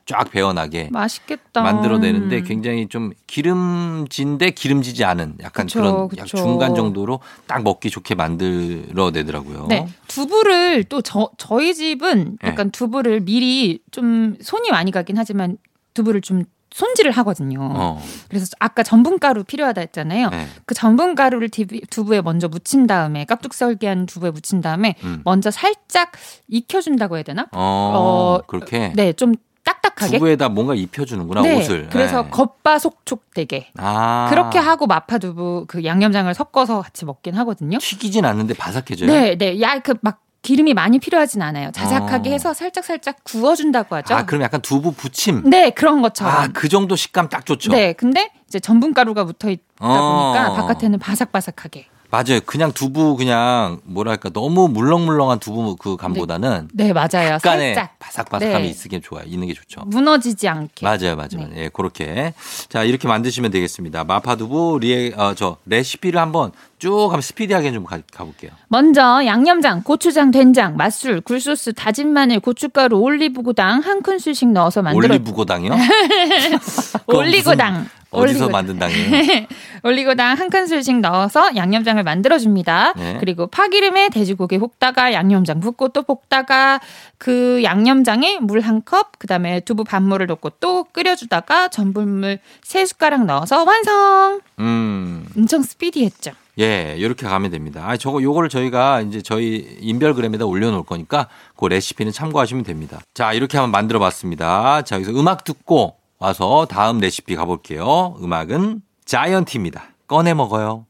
[0.05, 1.63] 쫙 배어나게 맛있겠다.
[1.63, 6.37] 만들어내는데 굉장히 좀 기름진데 기름지지 않은 약간 그쵸, 그런 그쵸.
[6.37, 9.67] 중간 정도로 딱 먹기 좋게 만들어내더라고요.
[9.69, 12.49] 네, 두부를 또 저, 저희 집은 네.
[12.49, 15.57] 약간 두부를 미리 좀 손이 많이 가긴 하지만
[15.95, 17.59] 두부를 좀 손질을 하거든요.
[17.75, 20.31] 어, 그래서 아까 전분가루 필요하다 했잖아요.
[20.31, 20.47] 네.
[20.67, 21.51] 그 전분가루를
[21.91, 25.21] 두부에 먼저 묻힌 다음에 깍둑 썰기한 두부에 묻힌 다음에 음.
[25.25, 26.13] 먼저 살짝
[26.49, 27.43] 익혀준다고 해야 되나?
[27.53, 30.19] 어, 어, 그렇게 네, 좀 딱딱하게.
[30.19, 31.89] 두부에다 뭔가 입혀주는구나 네, 옷을.
[31.91, 32.31] 그래서 네.
[32.31, 37.79] 겉바속촉되게 아, 그렇게 하고 마파두부 그 양념장을 섞어서 같이 먹긴 하거든요.
[37.79, 39.07] 튀기진 않는데 바삭해져요.
[39.11, 41.71] 네, 네, 야 그 막 기름이 많이 필요하진 않아요.
[41.73, 42.33] 자작하게 어.
[42.33, 44.15] 해서 살짝 살짝 구워준다고 하죠.
[44.15, 45.43] 아, 그럼 약간 두부 부침.
[45.49, 46.35] 네, 그런 것처럼.
[46.35, 47.71] 아, 그 정도 식감 딱 좋죠.
[47.71, 50.33] 네, 근데 이제 전분가루가 붙어 있다 어.
[50.35, 51.87] 보니까 바깥에는 바삭바삭하게.
[52.13, 52.41] 맞아요.
[52.45, 57.31] 그냥 두부 그냥 뭐랄까 너무 물렁물렁한 두부 그 감보다는 네, 맞아요.
[57.31, 58.69] 약간의 살짝 바삭바삭함이 네.
[58.69, 59.25] 있으면 좋아요.
[59.25, 59.81] 있는 게 좋죠.
[59.87, 60.85] 무너지지 않게.
[60.85, 61.49] 맞아요, 맞아요.
[61.49, 61.53] 네.
[61.57, 62.35] 예, 그렇게.
[62.69, 64.05] 자, 이렇게 만드시면 되겠습니다.
[64.05, 68.51] 마파두부 리에, 어, 저, 레시피를 한번 쭉 한번 스피디하게 좀 가, 가볼게요.
[68.69, 75.73] 먼저 양념장, 고추장, 된장, 맛술, 굴소스, 다진 마늘, 고춧가루, 올리브고당 한 큰술씩 넣어서 만들어 올리브고당이요?
[77.07, 77.87] 올리고당.
[78.13, 78.49] 어디서.
[78.49, 79.47] 만든 당이에요?
[79.85, 82.95] 올리고당 한 큰술씩 넣어서 양념장을 만들어줍니다.
[82.97, 83.17] 네.
[83.21, 86.81] 그리고 파기름에 돼지고기 볶다가 양념장 붓고 또 볶다가
[87.19, 93.25] 그 양념장에 물 한 컵, 그 다음에 두부 반물을 넣고 또 끓여주다가 전분물 세 숟가락
[93.25, 94.41] 넣어서 완성!
[94.61, 96.31] 음, 엄청 스피디했죠.
[96.61, 97.83] 예, 이렇게 가면 됩니다.
[97.87, 103.01] 아, 저거, 요거를 저희가 이제 저희 인별그램에다 올려놓을 거니까 그 레시피는 참고하시면 됩니다.
[103.15, 104.83] 자, 이렇게 한번 만들어 봤습니다.
[104.83, 108.15] 자, 여기서 음악 듣고 와서 다음 레시피 가볼게요.
[108.23, 109.83] 음악은 자이언티입니다.
[110.07, 110.87] 꺼내 먹어요.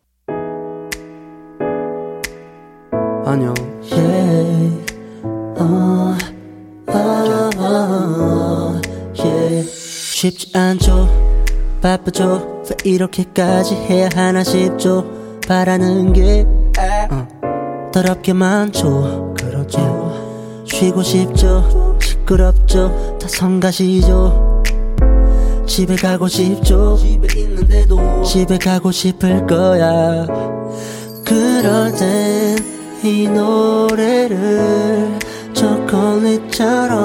[3.24, 3.54] 안녕.
[5.56, 6.14] 어,
[6.86, 8.80] 어, 어,
[9.18, 9.70] yeah.
[9.70, 11.08] 쉽지 않죠.
[11.80, 12.64] 바쁘죠.
[12.68, 15.38] 왜 이렇게까지 해야 하나 싶죠.
[15.48, 16.44] 바라는 게
[17.10, 19.34] 어, 더럽게 많죠.
[19.38, 20.62] 그렇죠.
[20.66, 21.98] 쉬고 싶죠.
[22.02, 23.16] 시끄럽죠.
[23.18, 24.41] 다 성가시죠.
[25.72, 26.98] 집에 가고 싶죠.
[26.98, 30.26] 집에 있는데도 집에 가고 싶을 거야.
[31.24, 32.72] 그럴 땐
[33.04, 35.18] 이 노래를
[35.52, 37.02] 초콜릿처럼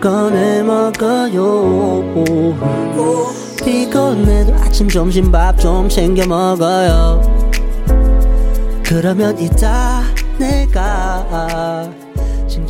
[0.00, 2.02] 꺼내 먹어요
[3.62, 7.20] 피곤해도 아침 점심 밥 좀 챙겨 먹어요
[8.82, 10.02] 그러면 이따
[10.38, 11.90] 내가
[12.48, 12.66] 싶어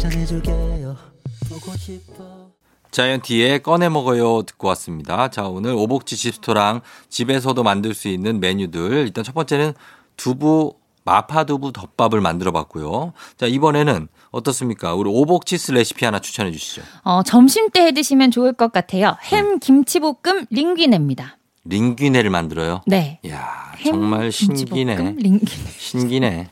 [2.90, 5.29] 자이언티의 꺼내 먹어요 듣고 왔습니다.
[5.29, 8.92] 자, 오늘 오복지 집스토랑 집에서도 만들 수 있는 메뉴들.
[9.07, 9.74] 일단 첫 번째는
[10.16, 10.74] 두부
[11.05, 13.12] 마파두부 덮밥을 만들어 봤고요.
[13.37, 14.94] 자, 이번에는 어떻습니까?
[14.94, 16.83] 우리 오복치스 레시피 하나 추천해 주시죠.
[17.05, 19.16] 어, 점심 때 해 드시면 좋을 것 같아요.
[19.24, 21.38] 햄 김치볶음 링귀네입니다.
[21.64, 22.83] 링귀네를 만들어요.
[22.87, 23.18] 네.
[23.24, 24.96] 햄 정말 신기네.
[25.16, 25.70] 링귀네.
[25.79, 26.50] 신기네.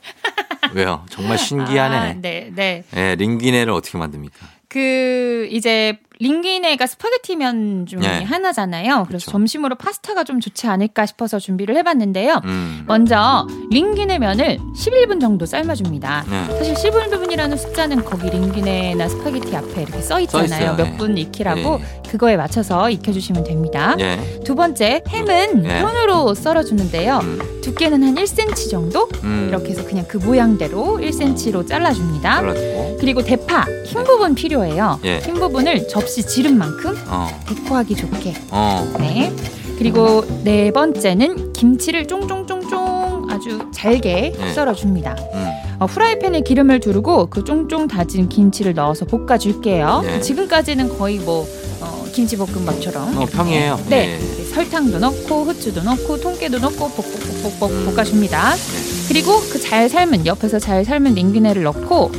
[0.73, 1.05] 왜요?
[1.09, 1.95] 정말 신기하네.
[1.95, 2.83] 아, 네, 네.
[2.95, 4.37] 예, 링귀네를 어떻게 만듭니까?
[4.67, 8.23] 그 이제 링기네가 스파게티면 중에 네.
[8.23, 9.05] 하나잖아요.
[9.07, 9.31] 그래서 그쵸.
[9.31, 12.41] 점심으로 파스타가 좀 좋지 않을까 싶어서 준비를 해봤는데요.
[12.43, 12.83] 음.
[12.87, 16.25] 먼저 링기네 면을 11분 정도 삶아줍니다.
[16.29, 16.57] 네.
[16.57, 20.19] 사실 11분이라는 숫자는 거기 링기네나 스파게티 앞에 이렇게 써.
[20.19, 20.75] 있잖아요.
[20.75, 20.83] 네.
[20.83, 22.09] 몇분 익히라고 예.
[22.09, 23.95] 그거에 맞춰서 익혀주시면 됩니다.
[23.99, 24.19] 예.
[24.43, 25.79] 두 번째 햄은 예.
[25.79, 27.19] 손으로 썰어주는데요.
[27.19, 27.61] 음.
[27.63, 29.45] 두께는 한 1cm 정도 음.
[29.49, 32.35] 이렇게 해서 그냥 그 모양대로 1cm로 잘라줍니다.
[32.41, 32.97] 잘라주고.
[32.99, 34.99] 그리고 대파 흰 부분 필요해요.
[35.05, 35.19] 예.
[35.19, 37.27] 흰 부분을 접시 지름만큼 어.
[37.47, 38.33] 데코하기 좋게.
[38.51, 38.93] 어.
[38.99, 39.31] 네.
[39.77, 44.53] 그리고 네 번째는 김치를 쫑쫑쫑쫑 아주 잘게 네.
[44.53, 45.15] 썰어줍니다.
[45.33, 45.49] 음.
[45.79, 50.01] 어, 프라이팬에 기름을 두르고 그 쫑쫑 다진 김치를 넣어서 볶아줄게요.
[50.03, 50.19] 네.
[50.19, 51.47] 지금까지는 거의 뭐
[51.79, 53.17] 어, 김치볶음밥처럼.
[53.17, 53.79] 어, 평이에요.
[53.87, 54.19] 네.
[54.19, 54.43] 예.
[54.45, 57.93] 설탕도 넣고 후추도 넣고 통깨도 넣고 볶볶볶볶 음.
[57.95, 58.55] 볶아줍니다.
[58.55, 59.07] 네.
[59.07, 62.11] 그리고 그 잘 삶은 옆에서 잘 삶은 링귀네를 넣고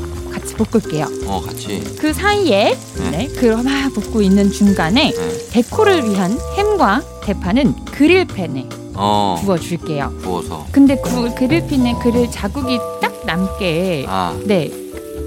[0.51, 1.07] 같이 볶을게요.
[1.27, 1.81] 어, 같이.
[1.99, 3.11] 그 사이에 네.
[3.11, 5.49] 네, 그막 볶고 있는 중간에 네.
[5.51, 10.15] 데코를 위한 햄과 대파는 그릴팬에 어, 구워줄게요.
[10.23, 10.67] 구워서.
[10.73, 14.71] 근데 그 그릴팬에 그릴 자국이 딱 남게 아, 네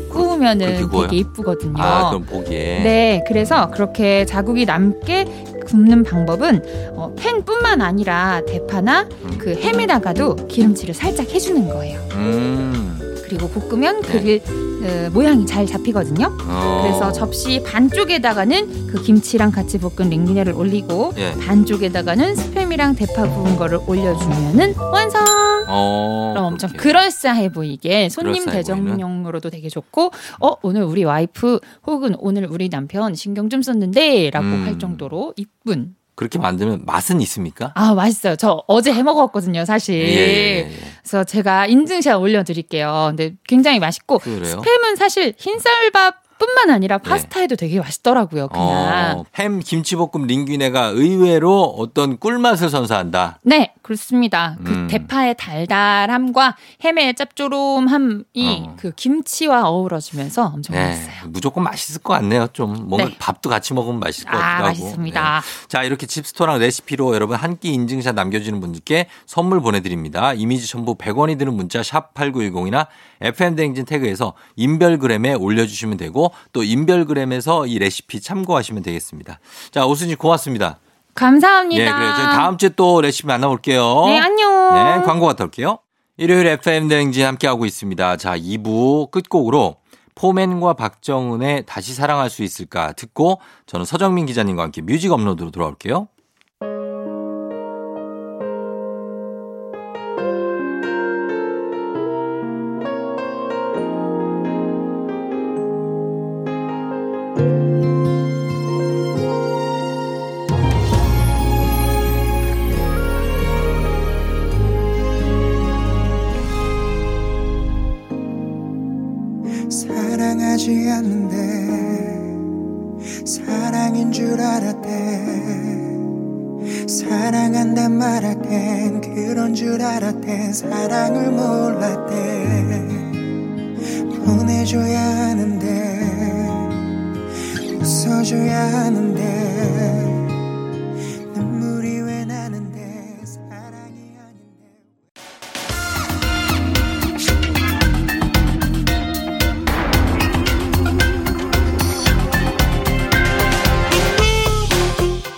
[0.10, 0.90] 구우면은?
[0.92, 1.82] 되게 이쁘거든요.
[1.82, 2.84] 아, 그럼 보기에.
[2.84, 5.26] 네, 그래서 그렇게 자국이 남게
[5.66, 9.38] 굽는 방법은 어, 팬뿐만 아니라 대파나 음.
[9.40, 12.00] 그 햄에다가도 기름칠을 살짝 해주는 거예요.
[12.12, 12.93] 음.
[13.34, 14.08] 그리고 볶으면 네.
[14.12, 14.42] 그릴
[14.84, 16.38] 어, 모양이 잘 잡히거든요.
[16.48, 16.82] 어.
[16.84, 21.34] 그래서 접시 반쪽에다가는 그 김치랑 같이 볶은 링기네를 올리고 예.
[21.40, 25.24] 반쪽에다가는 스팸이랑 대파 부은 거를 올려주면은 완성.
[25.68, 26.32] 어.
[26.34, 26.90] 그럼 엄청 그렇게.
[26.90, 33.16] 그럴싸해 보이게 손님 그럴싸해 대접용으로도 되게 좋고 어 오늘 우리 와이프 혹은 오늘 우리 남편
[33.16, 34.66] 신경 좀 썼는데라고 음.
[34.66, 37.72] 할 정도로 이쁜 그렇게 만들면 맛은 있습니까?
[37.76, 40.72] 아 맛있어요 저 어제 해 먹었거든요 사실 예, 예, 예.
[41.02, 44.62] 그래서 제가 인증샷 올려드릴게요 근데 굉장히 맛있고 그래요?
[44.62, 49.20] 스팸은 사실 흰쌀밥 뿐만 아니라 파스타에도 되게 맛있더라고요 그냥 네.
[49.20, 53.40] 어, 햄 김치볶음 링귀네가 의외로 어떤 꿀맛을 선사한다.
[53.44, 54.58] 네, 그렇습니다.
[54.64, 54.88] 그 음.
[54.88, 58.24] 대파의 달달함과 햄의 짭조름함이
[58.66, 58.76] 어.
[58.80, 61.30] 그 김치와 어우러지면서 엄청 네, 맛있어요.
[61.30, 62.48] 무조건 맛있을 것 같네요.
[62.54, 63.16] 좀 뭔가 네.
[63.20, 64.68] 밥도 같이 먹으면 맛있을 것 아, 같기도 하고.
[64.84, 65.42] 맛있습니다.
[65.42, 65.68] 네.
[65.68, 70.34] 자, 이렇게 칩스토랑 레시피로 여러분 한 끼 인증샷 남겨주는 분들께 선물 보내드립니다.
[70.34, 72.88] 이미지 첨부 100원이 드는 문자 샵 8910이나
[73.22, 79.40] FM대행진 태그에서 인별그램에 올려주시면 되고 또 인별그램에서 이 레시피 참고하시면 되겠습니다.
[79.72, 80.80] 자, 오순이 고맙습니다.
[81.16, 81.82] 감사합니다.
[81.82, 82.14] 예, 그래요.
[82.16, 84.06] 저희 다음 주에 또 레시피 만나볼게요.
[84.08, 84.74] 네, 안녕.
[84.74, 85.80] 네, 광고 갔다 올게요.
[86.18, 88.18] 일요일 FM 대행진 함께하고 있습니다.
[88.18, 89.78] 자, 2부 끝곡으로
[90.16, 96.08] 포맨과 박정은의 다시 사랑할 수 있을까 듣고 저는 서정민 기자님과 함께 뮤직 업로드로 돌아올게요.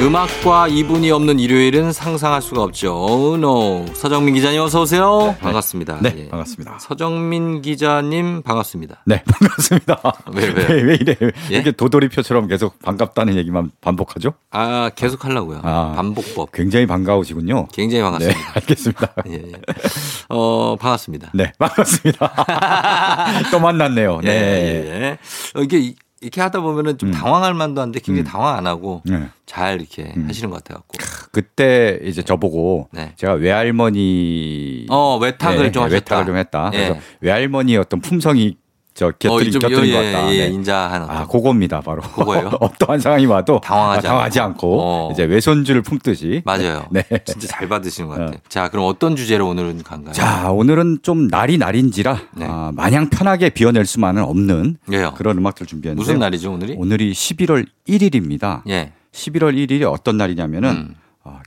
[0.00, 2.94] 음악과 이분이 없는 일요일은 상상할 수가 없죠.
[2.94, 3.84] Oh no.
[3.94, 5.34] 서정민 기자님 어서 오세요.
[5.40, 5.98] 반갑습니다.
[6.00, 6.28] 네, 예.
[6.28, 6.78] 반갑습니다.
[6.78, 9.02] 서정민 기자님 반갑습니다.
[9.06, 10.00] 네, 반갑습니다.
[10.34, 10.46] 왜?
[10.50, 11.16] 왜, 왜 이래?
[11.20, 11.54] 왜 예?
[11.56, 14.34] 이렇게 도돌이표처럼 계속 반갑다는 얘기만 반복하죠?
[14.52, 15.62] 아 계속 하려고요.
[15.64, 15.94] 아.
[15.96, 16.52] 반복법.
[16.52, 17.66] 굉장히 반가우시군요.
[17.72, 18.52] 굉장히 네, 반갑습니다.
[18.54, 19.14] 알겠습니다.
[19.30, 19.52] 예, 예.
[20.28, 21.32] 어 반갑습니다.
[21.34, 22.34] 네, 반갑습니다.
[23.50, 24.20] 또 만났네요.
[24.22, 24.32] 예, 네.
[24.32, 25.18] 예, 예.
[25.58, 27.12] 어, 이게 이- 이렇게 하다 보면은 좀 음.
[27.14, 28.30] 당황할 만도 한데 굉장히 음.
[28.30, 29.28] 당황 안 하고 네.
[29.46, 30.26] 잘 이렇게 음.
[30.28, 30.98] 하시는 것 같아갖고.
[31.32, 33.12] 그때 이제 저보고 네.
[33.16, 35.94] 제가 외할머니 어 외탁을 네, 좀 하셨다.
[35.96, 36.70] 외탁을 좀 했다.
[36.74, 36.78] 예.
[36.78, 38.56] 그래서 외할머니의 어떤 품성이
[38.98, 40.34] 저 어, 곁들인, 좀 곁들인 예, 것 같다.
[40.34, 40.54] 예, 네.
[40.54, 41.02] 인자한.
[41.08, 42.02] 아, 그겁니다, 바로.
[42.02, 42.50] 그거예요?
[42.58, 45.10] 어떠한 상황이 와도 당황하지 아, 당하지 않고, 어.
[45.12, 46.42] 이제 외손주를 품듯이.
[46.44, 46.84] 맞아요.
[46.90, 47.04] 네.
[47.24, 48.34] 진짜 잘 받으시는 것 같아요.
[48.34, 48.40] 어.
[48.48, 50.14] 자, 그럼 어떤 주제로 오늘은 간가요?
[50.14, 52.46] 자, 오늘은 좀 날이 날인지라 네.
[52.48, 55.14] 아, 마냥 편하게 비워낼 수만은 없는 예요.
[55.16, 56.74] 그런 음악들 준비했는데 무슨 날이죠 오늘이?
[56.76, 58.62] 오늘이 11월 1일입니다.
[58.68, 58.92] 예.
[59.12, 60.94] 11월 1일이 어떤 날이냐면은 음.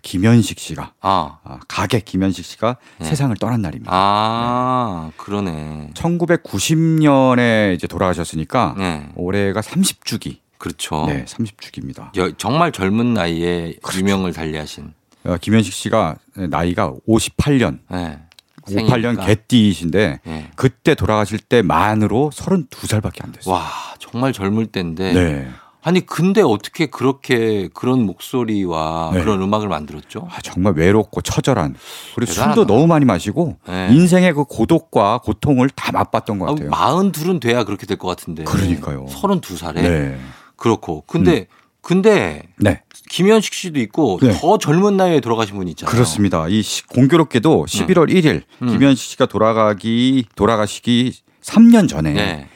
[0.02, 1.38] 어, 김현식 씨가 아.
[1.44, 3.06] 아, 가게 김현식 씨가 네.
[3.06, 3.92] 세상을 떠난 날입니다.
[3.94, 5.92] 아, 그러네.
[5.94, 9.10] 1990년에 이제 돌아가셨으니까 네.
[9.16, 10.38] 올해가 30주기.
[10.58, 11.06] 그렇죠.
[11.08, 12.16] 네, 30주기입니다.
[12.18, 14.94] 여- 정말 젊은 나이에 유명을 달리하신.
[15.24, 16.16] 어, 김현식 씨가
[16.50, 18.20] 나이가 58년, 네.
[18.64, 19.26] 58년 생이니까.
[19.26, 20.52] 개띠이신데 네.
[20.56, 23.54] 그때 돌아가실 때 만으로 32살밖에 안 됐어요.
[23.56, 23.68] 와,
[24.00, 25.14] 정말 젊을 때인데.
[25.84, 25.90] 네.
[25.90, 29.22] 아니, 근데 어떻게 그렇게 그런 목소리와 네.
[29.22, 30.28] 그런 음악을 만들었죠?
[30.32, 31.76] 아, 정말 외롭고 처절한
[32.16, 32.56] 그리고 대단하다.
[32.56, 33.88] 술도 너무 많이 마시고 네.
[33.92, 36.70] 인생의 그 고독과 고통을 다 맛봤던 것 아, 같아요.
[36.70, 38.44] 마흔 둘은 돼야 그렇게 될 것 같은데.
[38.44, 39.06] 그러니까요.
[39.10, 39.82] 서른 두 살에.
[39.82, 40.20] 네.
[40.56, 41.04] 그렇고.
[41.08, 41.48] 근데
[41.82, 42.84] 근데 네.
[43.10, 44.34] 김현식 씨도 있고 네.
[44.40, 45.92] 더 젊은 나이에 돌아가신 분이 있잖아요.
[45.92, 46.48] 그렇습니다.
[46.48, 48.68] 이 시- 공교롭게도 11월 1일 음.
[48.68, 52.48] 김현식 씨가 돌아가기 돌아가시기 3년 전에 네.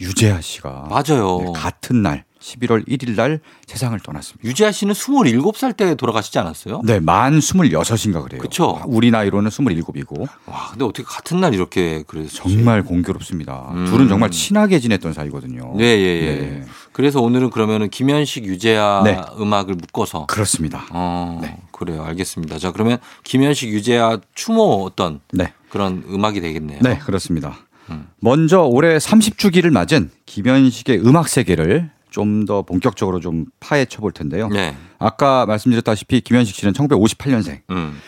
[0.00, 1.38] 유재하 씨가 맞아요.
[1.46, 4.46] 네, 같은 날 11월 1일 날 세상을 떠났습니다.
[4.46, 6.82] 유재하 씨는 27살 때 돌아가시지 않았어요?
[6.84, 8.40] 네, 만 26인가 그래요.
[8.40, 8.82] 그쵸.
[8.86, 12.36] 우리 나이로는 27이고 와, 근데 어떻게 같은 날 이렇게 그랬지?
[12.36, 13.70] 정말 공교롭습니다.
[13.74, 13.86] 음.
[13.86, 15.74] 둘은 정말 친하게 지냈던 사이거든요.
[15.76, 16.36] 네, 예, 예.
[16.36, 16.64] 네.
[16.92, 19.20] 그래서 오늘은 그러면은 김현식 유재하 네.
[19.38, 20.84] 음악을 묶어서 그렇습니다.
[20.90, 21.56] 어, 네.
[21.70, 22.02] 그래요.
[22.04, 22.58] 알겠습니다.
[22.58, 25.52] 자, 그러면 김현식 유재하 추모 어떤 네.
[25.70, 26.80] 그런 음악이 되겠네요.
[26.82, 27.56] 네, 그렇습니다.
[27.90, 28.08] 음.
[28.20, 34.48] 먼저 올해 30주기를 맞은 김현식의 음악 세계를 좀 더 본격적으로 좀 파헤쳐 볼 텐데요.
[34.48, 34.76] 네.
[34.98, 37.60] 아까 말씀드렸다시피 김현식 씨는 1958년생.
[37.70, 37.98] 음.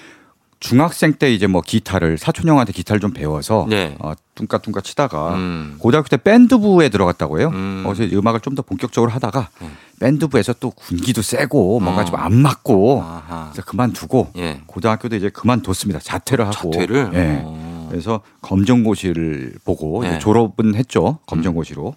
[0.61, 3.97] 중학생 때 이제 뭐 기타를 사촌 형한테 기타를 좀 배워서 네.
[4.01, 5.77] 어, 뚱까뚱까 치다가 음.
[5.79, 7.51] 고등학교 때 밴드부에 들어갔다고 해요.
[7.53, 7.85] 음.
[7.93, 9.69] 이제 음악을 좀 더 본격적으로 하다가 네.
[10.01, 12.05] 밴드부에서 또 군기도 세고 뭔가 어.
[12.05, 13.51] 좀안 맞고 아하.
[13.53, 14.61] 그래서 그만두고 예.
[14.67, 16.01] 고등학교도 이제 그만뒀습니다.
[16.01, 16.71] 자퇴를 하고.
[16.71, 17.11] 자퇴를?
[17.15, 17.41] 예.
[17.45, 17.89] 어.
[17.91, 20.09] 그래서 검정고시를 보고 네.
[20.11, 21.19] 이제 졸업은 했죠.
[21.27, 21.95] 검정고시로.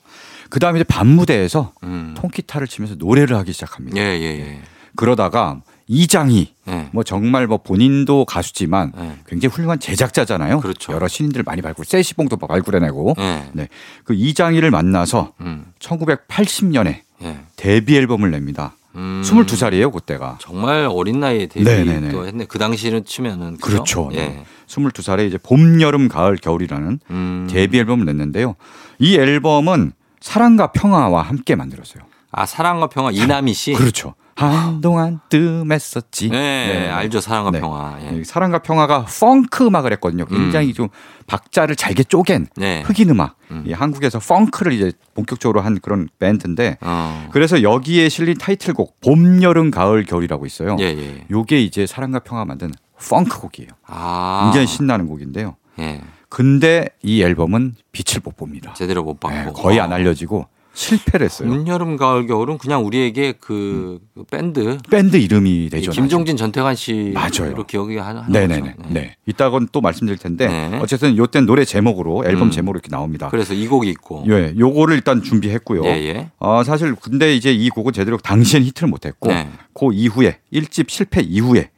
[0.50, 2.14] 그 다음에 이제 밤무대에서 음.
[2.18, 3.98] 통기타를 치면서 노래를 하기 시작합니다.
[3.98, 4.62] 예, 예, 예.
[4.96, 6.90] 그러다가 이장희 예.
[6.92, 9.18] 뭐 정말 뭐 본인도 가수지만 네.
[9.26, 10.60] 굉장히 훌륭한 제작자잖아요.
[10.60, 10.92] 그렇죠.
[10.94, 13.16] 여러 신인들 많이 발굴, 세시봉도 발굴해내고.
[13.20, 13.50] 예.
[13.54, 13.70] 네.
[14.04, 15.66] 그 이장희를 만나서 음.
[15.80, 17.40] 1980년에 예.
[17.56, 18.76] 데뷔 앨범을 냅니다.
[18.96, 19.22] 음.
[19.24, 20.40] 22살이에요, 그때가.
[20.42, 21.46] 정말 어린 나이에.
[21.46, 22.46] 데뷔도 했네.
[22.46, 23.84] 그 당시를 치면은 그죠?
[23.84, 24.10] 그렇죠.
[24.14, 24.18] 예.
[24.18, 24.46] 네.
[24.68, 27.48] 22살에 이제 봄, 여름, 가을, 겨울이라는 음.
[27.50, 28.56] 데뷔 앨범을 냈는데요.
[29.00, 29.94] 이 앨범은
[30.28, 32.04] 사랑과 평화와 함께 만들었어요.
[32.32, 33.72] 아 사랑과 평화 이남희 씨.
[33.72, 34.14] 그렇죠.
[34.36, 36.30] 한동안 뜸했었지.
[36.30, 37.62] 네, 알죠 사랑과 네.
[37.62, 37.98] 평화.
[38.02, 38.12] 예.
[38.12, 40.26] 네, 사랑과 평화가 펑크 음악을 했거든요.
[40.26, 40.90] 굉장히 좀
[41.28, 42.84] 박자를 잘게 쪼갠 네.
[42.86, 43.38] 흑인 음악.
[43.52, 43.64] 음.
[43.66, 47.30] 이 한국에서 펑크를 이제 본격적으로 한 그런 밴드인데 어.
[47.32, 50.76] 그래서 여기에 실린 타이틀곡 봄, 여름, 가을, 겨울이라고 있어요.
[50.82, 51.26] 예, 예.
[51.32, 52.72] 요게 이제 사랑과 평화 만든
[53.10, 53.70] 펑크 곡이에요.
[53.88, 54.42] 아.
[54.44, 55.56] 굉장히 신나는 곡인데요.
[55.80, 56.02] 예.
[56.38, 58.72] 근데 이 앨범은 빛을 못 봅니다.
[58.76, 59.54] 제대로 못 네, 받고.
[59.54, 61.50] 거의 안 알려지고 실패를 했어요.
[61.50, 64.24] 봄, 여름, 가을, 겨울은 그냥 우리에게 그 음.
[64.30, 65.90] 밴드 밴드 이름이 되죠.
[65.90, 67.56] 김종진, 전태관 씨 맞아요.
[67.56, 68.32] 로 기억이 하는 거죠.
[68.34, 68.76] 네네네.
[68.90, 69.16] 네.
[69.26, 70.78] 이따가 또 말씀드릴 텐데 네.
[70.80, 72.52] 어쨌든 요땐 노래 제목으로 앨범 음.
[72.52, 73.30] 제목으로 이렇게 나옵니다.
[73.32, 74.24] 그래서 이 곡이 있고.
[74.30, 75.86] 예, 요거를 일단 준비했고요.
[75.86, 76.30] 예, 예.
[76.38, 79.50] 어, 사실 근데 이제 이 곡은 제대로 당시엔 히트를 못 했고 네.
[79.74, 81.72] 그 이후에 1집 실패 이후에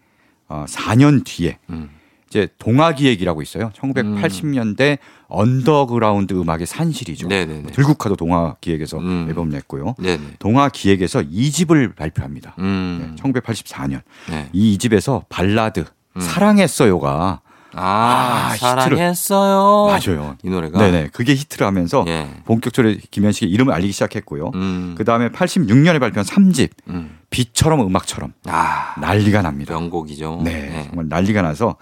[0.50, 1.92] 어, 4년 뒤에 음.
[2.30, 3.72] 이제 동아기획이라고 있어요.
[3.76, 7.28] 1980년대 언더그라운드 음악의 산실이죠.
[7.28, 7.72] 네네네.
[7.72, 9.26] 들국화도 동아기획에서 음.
[9.28, 9.96] 앨범 냈고요.
[10.00, 10.36] 네네.
[10.40, 12.54] 동아기획에서 2집을 발표합니다.
[12.60, 13.16] 음.
[13.18, 14.50] 네, 1984년 네.
[14.54, 16.22] 이 2집에서 발라드 음.
[16.22, 17.42] 사랑했어요가
[17.74, 19.86] 아, 아, 히트를- 사랑했어요.
[19.88, 20.36] 맞아요.
[20.44, 20.80] 이 노래가.
[20.80, 22.28] 네네 그게 히트를 하면서 예.
[22.46, 24.52] 본격적으로 김현식의 이름을 알리기 시작했고요.
[24.56, 24.96] 음.
[24.98, 27.18] 그 다음에 86년에 발표한 3집 음.
[27.30, 29.74] 비처럼 음악처럼 아, 난리가 납니다.
[29.74, 30.42] 명곡이죠.
[30.44, 31.76] 네, 정말 난리가 나서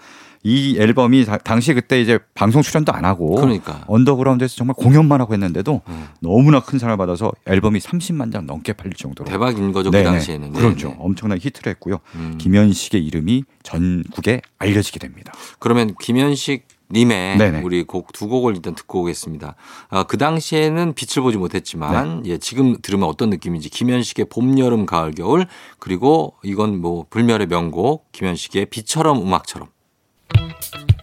[0.44, 3.84] 이 앨범이 다- 당시 그때 이제 방송 출연도 안 하고 그러니까.
[3.86, 6.06] 언더그라운드에서 정말 공연만 하고 했는데도 음.
[6.20, 10.10] 너무나 큰 사랑을 받아서 앨범이 30만 장 넘게 팔릴 정도로 대박인 거죠, 그 네네.
[10.10, 10.52] 당시에는.
[10.52, 10.88] 네, 그렇죠.
[10.88, 10.96] 네.
[10.98, 11.98] 엄청나게 히트를 했고요.
[12.14, 12.36] 음.
[12.38, 15.32] 김현식의 이름이 전국에 알려지게 됩니다.
[15.58, 17.60] 그러면 김현식 님의 네네.
[17.64, 19.56] 우리 곡 두 곡을 일단 듣고 오겠습니다.
[19.90, 22.30] 아, 그 당시에는 빛을 보지 못했지만 네.
[22.30, 25.46] 예, 지금 들으면 어떤 느낌인지 김현식의 봄, 여름, 가을, 겨울
[25.78, 29.68] 그리고 이건 뭐 불멸의 명곡 김현식의 빛처럼 음악처럼
[30.34, 30.97] Thank you.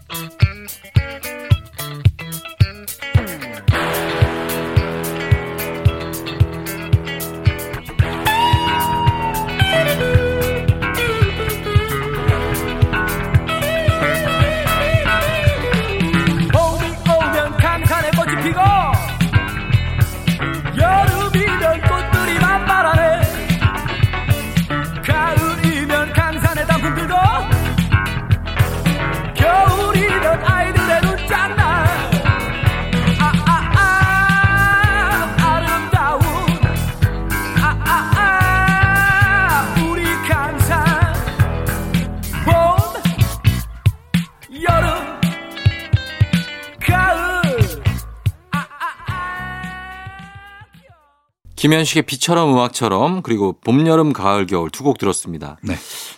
[51.66, 55.56] 김현식의 비처럼 음악처럼 그리고 봄, 여름, 가을, 겨울 두 곡 들었습니다.
[55.62, 55.74] 네.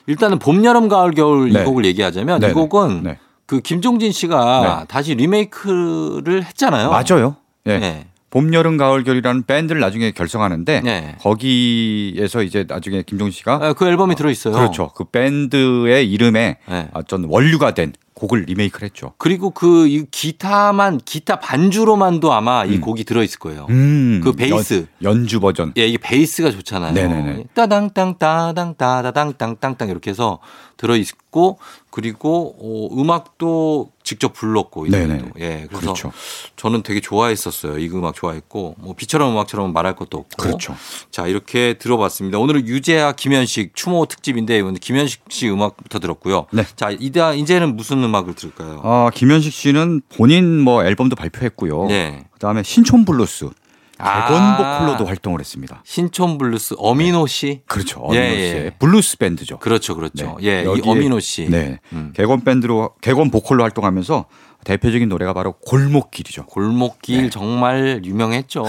[0.07, 1.63] 일단은 봄, 여름, 가을, 겨울 네.
[1.63, 2.51] 이 곡을 얘기하자면 네네.
[2.51, 3.19] 이 곡은 네.
[3.47, 6.91] 그 김종진 씨가 다시 리메이크를 했잖아요.
[6.91, 7.37] 맞아요.
[7.67, 7.79] 예.
[7.79, 8.07] 네.
[8.29, 11.17] 봄, 여름, 가을, 겨울이라는 밴드를 나중에 결성하는데 네.
[11.23, 14.53] 거기에서 이제 나중에 김종진 씨가 아, 그 앨범이 들어 있어요.
[14.53, 14.91] 그렇죠.
[14.95, 16.89] 그 밴드의 이름에 네.
[16.93, 19.15] 어떤 원류가 된 곡을 리메이크를 했죠.
[19.19, 22.81] 그리고 그 이 기타만 기타 반주로만도 아마 이 음.
[22.81, 23.67] 곡이 들어 있을 거예요.
[23.71, 24.87] 음, 그 베이스.
[25.03, 25.73] 연주 버전.
[25.77, 26.93] 예, 이게 베이스가 좋잖아요.
[26.93, 27.45] 네네네.
[27.55, 30.39] 따당땅 따당 따다당 땅땅땅 이렇게 해서
[30.77, 31.59] 들어 있고
[31.91, 35.07] 그리고 어, 음악도 직접 불렀고 이 네네.
[35.07, 35.29] 노래도.
[35.41, 36.13] 예, 그래서 그렇죠.
[36.57, 37.79] 저는 되게 좋아했었어요.
[37.79, 40.43] 이 음악 좋아했고 뭐 비처럼 음악처럼 말할 것도 없고.
[40.43, 40.77] 그렇죠.
[41.11, 42.39] 자 이렇게 들어봤습니다.
[42.39, 46.47] 오늘은 유재하 김현식 추모 특집인데 오늘 김현식 씨 음악부터 들었고요.
[46.53, 46.65] 네.
[46.77, 48.81] 자 이다 이제는 무슨 음악을 들을까요?
[48.85, 51.87] 아, 김현식 씨는 본인 뭐 앨범도 발표했고요.
[51.87, 52.25] 네.
[52.33, 53.51] 그다음에 신촌 블루스
[53.99, 54.27] 아.
[54.27, 55.83] 객원 보컬로도 활동을 했습니다.
[55.85, 57.63] 신촌 블루스 엄인호 씨.
[57.67, 58.01] 그렇죠.
[58.13, 58.49] 예, 엄인호 예.
[58.49, 59.59] 씨의 블루스 밴드죠.
[59.59, 60.37] 그렇죠, 그렇죠.
[60.41, 60.47] 네.
[60.47, 61.49] 예, 이 엄인호 씨.
[61.51, 61.79] 네.
[61.93, 62.13] 음.
[62.15, 64.27] 객원 밴드로 객원 보컬로 활동하면서
[64.65, 66.47] 대표적인 노래가 바로 골목길이죠.
[66.47, 67.31] 골목길 네.
[67.31, 68.67] 정말 유명했죠.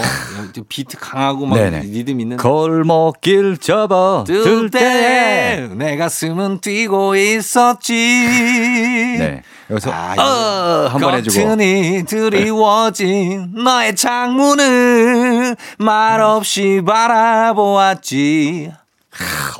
[0.68, 1.80] 비트 강하고 막 네네.
[1.82, 2.36] 리듬 있는.
[2.38, 5.68] 골목길 접어 들들때 때.
[5.74, 7.92] 내 가슴은 뛰고 있었지.
[7.92, 9.42] 네.
[9.68, 11.36] 여기서 아, 어, 한번 해주고.
[11.44, 18.72] 커튼이 드리워진 너의 창문을 말없이 바라보았지.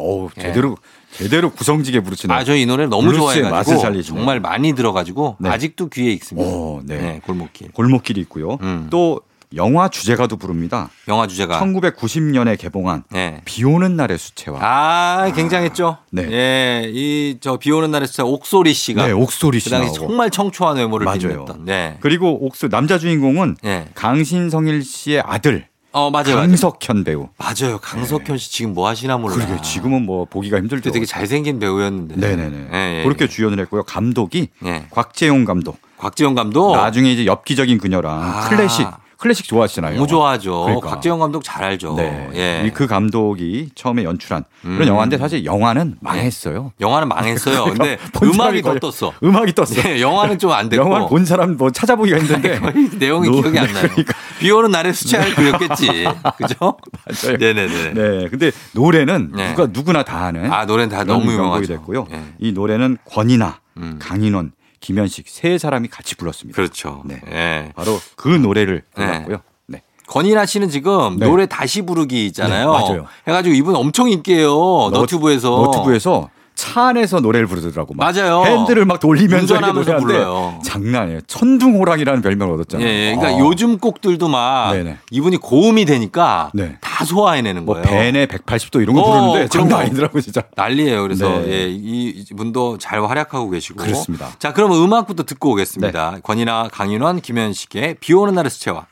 [0.00, 0.76] 어우, 제대로
[1.12, 2.32] 제대로 구성지게 부르시네.
[2.32, 4.02] 아, 저 이 노래 너무 좋아해가지고.
[4.02, 5.50] 정말 많이 들어가지고 네.
[5.50, 6.48] 아직도 귀에 익습니다.
[6.48, 6.98] 오, 네.
[6.98, 7.72] 네, 골목길.
[7.72, 8.58] 골목길이 있고요.
[8.62, 8.86] 음.
[8.90, 9.20] 또
[9.56, 10.90] 영화 주제가도 부릅니다.
[11.08, 11.58] 영화 주제가.
[11.60, 13.40] 1990년에 개봉한 네.
[13.44, 14.58] 비 오는 날의 수채화.
[14.60, 15.96] 아, 굉장했죠.
[16.12, 16.22] 네.
[16.30, 20.06] 예, 이 저 비 오는 날에 진짜 옥소리 씨가 네, 옥소리 그씨 당시 나오고.
[20.06, 21.18] 정말 청초한 외모를 맞아요.
[21.18, 21.64] 빛냈던.
[21.64, 21.96] 네.
[22.00, 23.88] 그리고 옥소 남자 주인공은 예.
[23.96, 26.36] 강신성일 씨의 아들 어, 맞아요.
[26.36, 26.48] 맞아요.
[26.48, 27.28] 강석현 배우.
[27.36, 27.78] 맞아요.
[27.78, 29.34] 강석현 씨 지금 뭐 하시나 몰라.
[29.34, 30.82] 그러게 지금은 뭐 보기가 힘들죠.
[30.82, 32.16] 그때 되게 잘생긴 배우였는데.
[32.16, 32.68] 네네네.
[32.72, 33.28] 예, 예, 그렇게 예.
[33.28, 33.82] 주연을 했고요.
[33.82, 34.86] 감독이 예.
[34.90, 35.78] 곽재용 감독.
[35.98, 36.76] 곽지영 감독.
[36.76, 38.48] 나중에 이제 엽기적인 그녀랑 아.
[38.48, 38.86] 클래식
[39.20, 39.94] 클래식 좋아하시잖아요.
[39.96, 40.62] 너무 좋아하죠.
[40.64, 40.88] 그러니까.
[40.88, 41.94] 곽재용 감독 잘 알죠.
[41.94, 42.28] 네.
[42.34, 42.66] 예.
[42.66, 44.86] 이 그 감독이 처음에 연출한 그런 음.
[44.86, 46.72] 영화인데 사실 영화는 망했어요.
[46.80, 47.64] 영화는 망했어요.
[47.64, 49.12] 근데 본 음악이 더 떴어.
[49.22, 49.66] 음악이 떴어.
[49.82, 50.84] 네, 영화는 좀 안 됐고.
[50.84, 53.88] 영화를 본 사람 뭐 찾아보기가 힘든데 거의 내용이 노- 기억이 안 나요.
[53.88, 54.14] 그러니까.
[54.40, 56.06] 비 오는 날에 수채화를 그렸겠지.
[56.38, 56.76] 그죠?
[57.06, 57.36] 맞아요.
[57.38, 57.92] 네네네.
[57.92, 59.50] 네, 근데 노래는 네.
[59.50, 61.66] 누가 누구나 다 아는 아, 노래는 다 너무 유명하죠.
[61.66, 62.06] 됐고요.
[62.10, 62.22] 예.
[62.38, 63.98] 이 노래는 권인하 음.
[64.00, 66.56] 강인원, 김현식 세 사람이 같이 불렀습니다.
[66.56, 67.02] 그렇죠.
[67.04, 67.20] 네.
[67.30, 67.72] 예.
[67.76, 69.06] 바로 그 노래를 네.
[69.06, 69.40] 불렀고요.
[69.66, 69.82] 네.
[70.08, 71.26] 권이나 씨는 지금 네.
[71.26, 72.72] 노래 다시 부르기 있잖아요.
[72.72, 73.06] 네, 맞아요.
[73.28, 74.90] 해가지고 이분 엄청 인기예요.
[74.92, 75.50] 너튜브에서.
[75.50, 76.30] 너튜브에서
[76.60, 77.94] 차 안에서 노래를 부르더라고.
[77.94, 78.44] 막 맞아요.
[78.44, 80.60] 핸들을 막 돌리면서 노래하는데 불러요.
[80.62, 81.20] 장난 아니에요.
[81.26, 82.86] 천둥호랑이라는 별명을 얻었잖아요.
[82.86, 83.14] 예, 예.
[83.16, 83.46] 그러니까 아.
[83.46, 84.98] 요즘 곡들도 막 네네.
[85.10, 86.76] 이분이 고음이 되니까 네.
[86.82, 87.86] 다 소화해내는 뭐 거예요.
[87.88, 89.76] 벤의 180도 이런 거 어, 부르는데 장난 거.
[89.78, 90.42] 아니더라고 진짜.
[90.54, 91.00] 난리예요.
[91.00, 91.48] 그래서 네.
[91.48, 93.82] 예, 이 분도 잘 활약하고 계시고.
[93.82, 94.28] 그렇습니다.
[94.38, 96.10] 자, 그러면 음악부터 듣고 오겠습니다.
[96.16, 96.20] 네.
[96.22, 98.84] 권이나 강인원, 김현식의 비 오는 날의 수채화.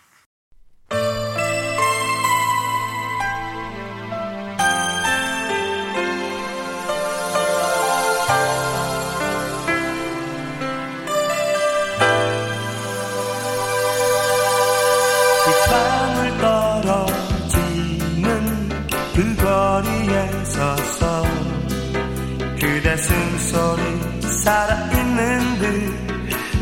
[23.03, 23.83] 숨소리
[24.31, 25.65] 살아있는 듯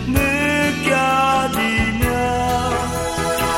[0.09, 2.07] 느껴지며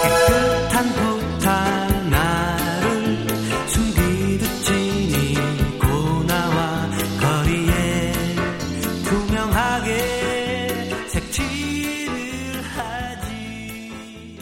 [0.02, 3.26] 깨끗한 붓 하나를
[3.66, 6.88] 숨기듯 지니고 나와
[7.20, 8.12] 거리에
[9.04, 9.88] 투명하게
[11.08, 14.38] 색칠을 하지.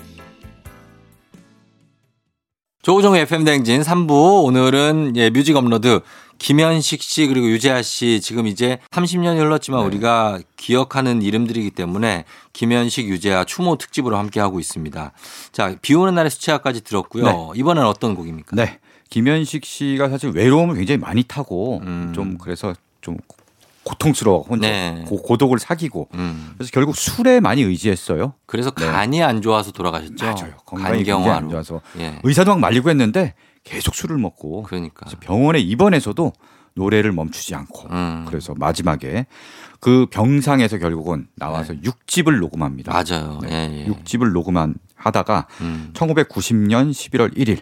[2.82, 4.44] 조우종 FM 대행진 3부.
[4.44, 6.00] 오늘은 예, 뮤직 업로드
[6.38, 9.86] 김현식 씨 그리고 유재하 씨 지금 이제 30년이 흘렀지만 네.
[9.86, 15.12] 우리가 기억하는 이름들이기 때문에 김현식 유재하 추모 특집으로 함께 하고 있습니다.
[15.52, 17.24] 자, 비 오는 날의 수채화까지 들었고요.
[17.24, 17.32] 네.
[17.56, 18.56] 이번엔 어떤 곡입니까?
[18.56, 18.78] 네.
[19.10, 22.12] 김현식 씨가 사실 외로움을 굉장히 많이 타고 음.
[22.14, 23.16] 좀 그래서 좀
[23.84, 25.04] 고통스러워 혼자 네.
[25.06, 26.54] 고, 고독을 사귀고 음.
[26.58, 28.34] 그래서 결국 술에 많이 의지했어요.
[28.46, 28.84] 그래서 네.
[28.84, 30.24] 간이 안 좋아서 돌아가셨죠.
[30.24, 30.56] 맞아요.
[30.66, 31.32] 건강이 간경화로.
[31.32, 32.18] 안 좋아서 예.
[32.24, 33.34] 의사도 막 말리고 했는데
[33.66, 35.06] 계속 술을 먹고 그러니까.
[35.20, 36.32] 병원에 입원해서도
[36.74, 38.24] 노래를 멈추지 않고 음.
[38.28, 39.26] 그래서 마지막에
[39.80, 43.02] 그 병상에서 결국은 나와서 육 6집을 녹음합니다.
[43.02, 43.14] 네.
[43.14, 43.40] 맞아요.
[43.42, 43.70] 네.
[43.72, 43.86] 예, 예.
[43.86, 45.90] 6집을 녹음한 하다가 음.
[45.94, 47.60] 1990년 11월 1일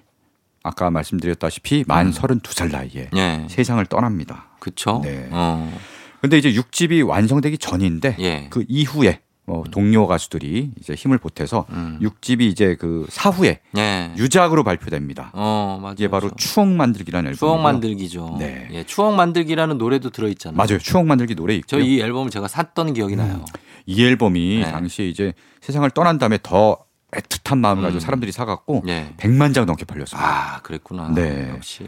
[0.62, 2.12] 아까 말씀드렸다시피 만 음.
[2.12, 3.46] 32살 나이에 예.
[3.50, 4.50] 세상을 떠납니다.
[4.61, 5.00] 그쵸?
[5.02, 5.28] 네.
[5.30, 5.76] 어.
[6.20, 8.46] 근데 이제 6집이 완성되기 전인데 예.
[8.50, 11.99] 그 이후에 뭐 동료 가수들이 이제 힘을 보태서 음.
[12.01, 14.12] 6집이 이제 그 사후에 예.
[14.16, 15.30] 유작으로 발표됩니다.
[15.34, 15.95] 어, 맞아요.
[15.99, 17.36] 이게 바로 추억 만들기라는 앨범.
[17.38, 18.36] 추억 만들기죠.
[18.38, 18.68] 네.
[18.72, 20.57] 예, 추억 만들기라는 노래도 들어 있잖아요.
[20.57, 20.78] 맞아요.
[20.78, 21.80] 추억 만들기 노래 있고요.
[21.80, 23.45] 저이 앨범을 제가 샀던 기억이 나요.
[23.84, 24.70] 이 앨범이 네.
[24.70, 26.78] 당시에 이제 세상을 떠난 다음에 더
[27.12, 28.01] 애틋한 마음을 가지고 음.
[28.01, 29.12] 사람들이 사갖고 예.
[29.18, 30.26] 100만 장 넘게 팔렸습니다.
[30.57, 31.12] 아, 그랬구나.
[31.14, 31.51] 네.
[31.51, 31.86] 역시.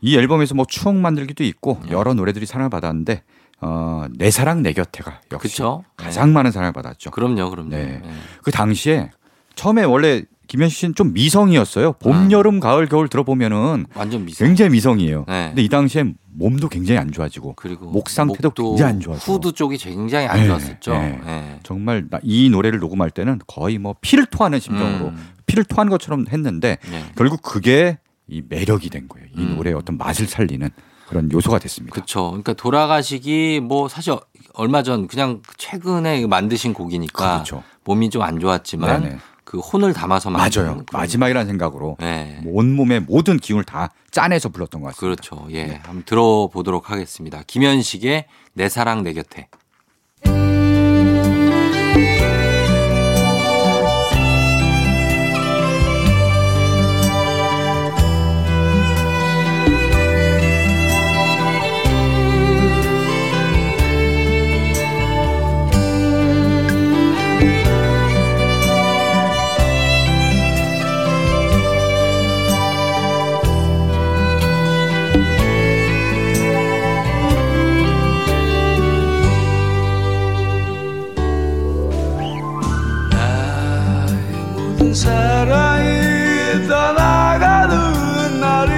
[0.00, 1.92] 이 앨범에서 뭐 추억 만들기도 있고 네.
[1.92, 3.22] 여러 노래들이 사랑을 받았는데
[3.60, 5.84] 어, 내 사랑 내 곁에가 역시 그쵸?
[5.96, 7.10] 가장 많은 사랑을 받았죠.
[7.10, 7.70] 그럼요, 그럼요.
[7.70, 8.00] 네.
[8.02, 8.10] 네.
[8.42, 9.10] 그 당시에
[9.54, 11.92] 처음에 원래 김현식 씨는 좀 미성이었어요.
[11.94, 12.28] 봄, 아.
[12.30, 14.46] 여름, 가을, 겨울 들어보면은 완전 미성.
[14.46, 15.24] 굉장히 미성이에요.
[15.28, 15.48] 네.
[15.48, 19.20] 근데 이 당시에 몸도 굉장히 안 좋아지고 그리고 목 상태도 굉장히 안 좋아져.
[19.32, 20.92] 후두 쪽이 굉장히 안 네, 좋았었죠.
[20.92, 21.20] 네.
[21.26, 21.60] 네.
[21.64, 25.28] 정말 나- 이 노래를 녹음할 때는 거의 뭐 피를 토하는 심정으로 음.
[25.46, 27.04] 피를 토하는 것처럼 했는데 네.
[27.16, 27.98] 결국 그게
[28.28, 29.26] 이 매력이 된 거예요.
[29.36, 29.56] 이 음.
[29.56, 30.70] 노래의 어떤 맛을 살리는
[31.08, 31.94] 그런 요소가 됐습니다.
[31.94, 32.26] 그렇죠.
[32.28, 34.14] 그러니까 돌아가시기 뭐 사실
[34.54, 37.62] 얼마 전 그냥 최근에 만드신 곡이니까 그렇죠.
[37.84, 39.18] 몸이 좀 안 좋았지만 네네.
[39.44, 40.82] 그 혼을 담아서 맞아요.
[40.92, 42.42] 마지막이라는 생각으로 네.
[42.44, 45.22] 온 몸의 모든 기운을 다 짜내서 불렀던 것 같습니다.
[45.22, 45.48] 그렇죠.
[45.52, 45.80] 예.
[45.84, 47.42] 한번 들어보도록 하겠습니다.
[47.46, 49.48] 김현식의 내 사랑 내 곁에.
[84.94, 88.72] 사랑이 떠나가는 날이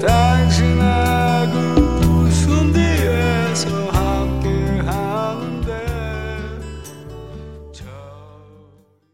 [0.00, 1.54] 당신하고
[2.30, 4.90] 숨 뒤에서 함께하는데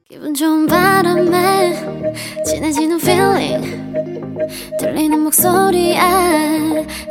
[0.08, 1.74] 기분 좋은 바람에
[2.44, 3.66] 진해지는 feeling
[4.78, 6.00] 들리는 목소리에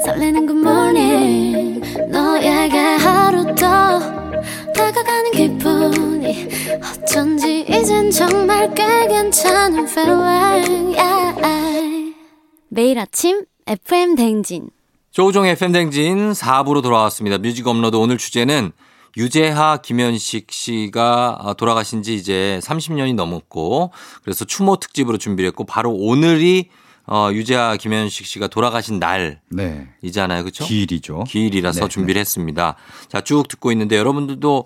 [0.03, 4.16] 설레는 good morning 너에게 하루 더
[8.11, 12.15] 정말 꽤 괜찮은 feeling yeah.
[12.69, 14.69] 매일 아침 FM 대행진
[15.11, 17.37] 조우종의 FM 대행진 4부로 돌아왔습니다.
[17.39, 18.71] 뮤직 업로드 오늘 주제는
[19.17, 23.91] 유재하, 김현식 씨가 어, 돌아가신 지 이제 30년이 넘었고
[24.21, 26.69] 그래서 추모 특집으로 준비를 했고 바로 오늘이
[27.07, 30.37] 어, 유재하, 김현식 씨가 돌아가신 날이잖아요.
[30.37, 30.41] 네.
[30.43, 30.65] 그렇죠?
[30.65, 31.23] 기일이죠.
[31.23, 32.75] 기일이라서 네, 준비를 했습니다.
[33.07, 34.65] 자, 쭉 듣고 있는데 여러분들도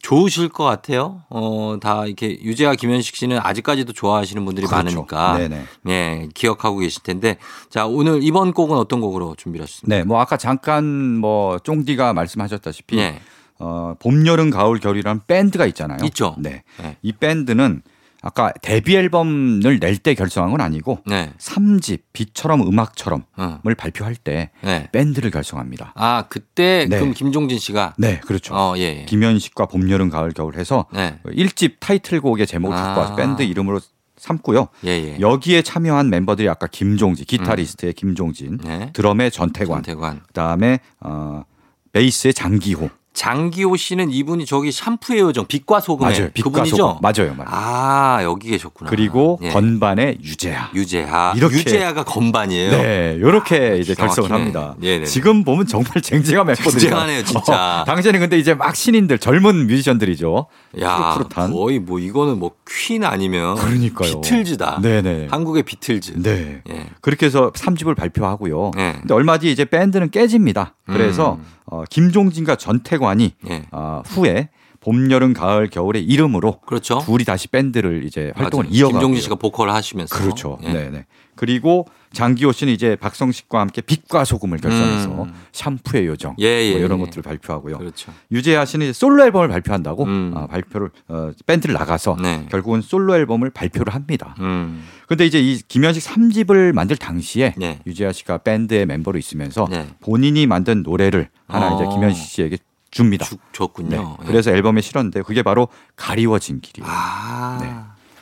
[0.00, 1.22] 좋으실 것 같아요.
[1.30, 4.84] 어, 다 이렇게 유재하, 김현식 씨는 아직까지도 좋아하시는 분들이 그렇죠.
[4.84, 5.38] 많으니까.
[5.38, 5.64] 네네.
[5.88, 7.38] 예, 기억하고 계실 텐데.
[7.70, 9.96] 자, 오늘 이번 곡은 어떤 곡으로 준비를 하셨습니까?
[9.96, 13.20] 네, 뭐 아까 잠깐 뭐 쫑디가 말씀하셨다시피 예.
[13.58, 15.98] 어, 봄, 여름, 가을, 겨울이라는 밴드가 있잖아요.
[16.04, 16.36] 있죠.
[16.38, 16.62] 네.
[16.80, 16.96] 네.
[17.02, 17.82] 이 밴드는
[18.22, 21.32] 아까 데뷔 앨범을 낼 때 결성한 건 아니고 네.
[21.38, 23.60] 3집 비처럼 음악처럼을 어.
[23.76, 24.88] 발표할 때 네.
[24.92, 25.92] 밴드를 결성합니다.
[25.94, 26.98] 아, 그때 네.
[26.98, 28.54] 그럼 김종진 씨가 네, 그렇죠.
[28.54, 29.04] 어, 예, 예.
[29.04, 31.18] 김현식과 봄, 여름, 가을, 겨울 해서 네.
[31.26, 33.16] 1집 타이틀곡의 제목을 갖고 와서 아.
[33.16, 33.80] 밴드 이름으로
[34.16, 34.68] 삼고요.
[34.84, 35.20] 예, 예.
[35.20, 38.90] 여기에 참여한 멤버들이 아까 김종진, 기타리스트의 김종진, 네.
[38.92, 40.22] 드럼의 전태관, 전태관.
[40.28, 41.44] 그다음에 어,
[41.92, 42.88] 베이스의 장기호.
[43.16, 46.30] 장기호 씨는 이분이 저기 샴푸의 요정 빛과 소금의 맞아요.
[46.34, 46.76] 빛과 그분이죠.
[46.76, 46.94] 소금.
[47.00, 47.48] 맞아요, 맞아요.
[47.50, 48.90] 아 여기 계셨구나.
[48.90, 49.48] 그리고 예.
[49.48, 50.68] 건반의 유재하.
[50.74, 51.32] 유재하.
[51.34, 51.56] 이렇게.
[51.56, 52.70] 유재하가 건반이에요.
[52.72, 54.30] 네, 이렇게 이제 기가 결성을.
[54.30, 54.74] 합니다.
[54.78, 55.06] 네네네.
[55.06, 56.78] 지금 보면 정말 쟁쟁한 멤버들이에요.
[56.78, 57.80] 쟁쟁하네요, 진짜.
[57.80, 60.46] 어, 당시에는 근데 이제 막 신인들, 젊은 뮤지션들이죠.
[60.82, 61.52] 야 푸릇푸릇한.
[61.52, 64.20] 거의 뭐 이거는 뭐 퀸 아니면 그러니까요.
[64.20, 64.80] 비틀즈다.
[64.82, 65.28] 네네.
[65.30, 66.14] 한국의 비틀즈.
[66.20, 66.62] 네.
[66.68, 66.86] 예.
[67.00, 68.72] 그렇게 해서 3집을 발표하고요.
[68.76, 68.92] 네.
[68.98, 70.74] 근데 얼마 뒤에 이제 밴드는 깨집니다.
[70.84, 71.44] 그래서 음.
[71.66, 73.66] 어, 김종진과 전태관이 예.
[73.72, 74.48] 어, 후에
[74.86, 77.00] 봄, 여름, 가을, 겨울의 이름으로 그렇죠.
[77.04, 78.66] 둘이 다시 밴드를 이제 활동을.
[78.70, 80.14] 이어가고 김종진 씨가 보컬을 하시면서.
[80.14, 80.58] 그렇죠.
[80.62, 80.72] 예.
[80.72, 81.06] 네 네.
[81.34, 85.34] 그리고 장기호 씨는 이제 박성식과 함께 빛과 소금을 결성해서 음.
[85.52, 87.04] 샴푸의 요정 예, 예, 뭐 이런 예.
[87.04, 87.78] 것들을 발표하고요.
[87.78, 88.12] 그렇죠.
[88.30, 90.32] 유재하 씨는 솔로 앨범을 발표한다고 음.
[90.36, 92.46] 아, 발표를 어, 밴드를 나가서 네.
[92.48, 94.36] 결국은 솔로 앨범을 발표를 합니다.
[94.38, 94.84] 음.
[95.08, 97.80] 근데 이제 이 김현식 3집을 만들 당시에 네.
[97.86, 99.88] 유재하 씨가 밴드의 멤버로 있으면서 네.
[100.00, 101.74] 본인이 만든 노래를 하나 어.
[101.74, 102.58] 이제 김현식 씨에게
[102.96, 103.24] 줍니다.
[103.26, 103.96] 주, 줬군요.
[103.96, 104.16] 네.
[104.22, 104.26] 예.
[104.26, 106.90] 그래서 앨범에 실었는데 그게 바로 가리워진 길이에요.
[106.90, 107.58] 아.
[107.60, 107.72] 네.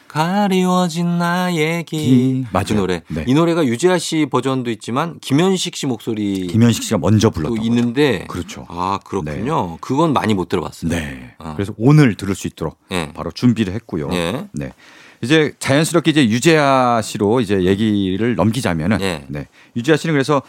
[0.09, 1.99] 가리워진 나의 길.
[2.01, 2.47] 길.
[2.53, 2.65] 맞아요.
[2.69, 3.03] 그 노래.
[3.09, 3.25] 네.
[3.27, 7.69] 이 노래가 유재하 씨 버전도 있지만 김현식 씨 목소리 김현식 씨가 먼저 불렀던 또 거죠.
[7.69, 8.65] 있는데 그렇죠.
[8.69, 9.77] 아 그렇군요.
[9.81, 10.89] 그건 많이 못 들어봤어요.
[10.91, 11.35] 네.
[11.39, 11.55] 어.
[11.57, 13.11] 그래서 오늘 들을 수 있도록 예.
[13.13, 14.09] 바로 준비를 했고요.
[14.13, 14.47] 예.
[14.53, 14.73] 네.
[15.21, 19.25] 이제 자연스럽게 이제 유재하 씨로 이제 얘기를 넘기자면은 예.
[19.29, 19.47] 네.
[19.77, 20.43] 유재하 씨는 그래서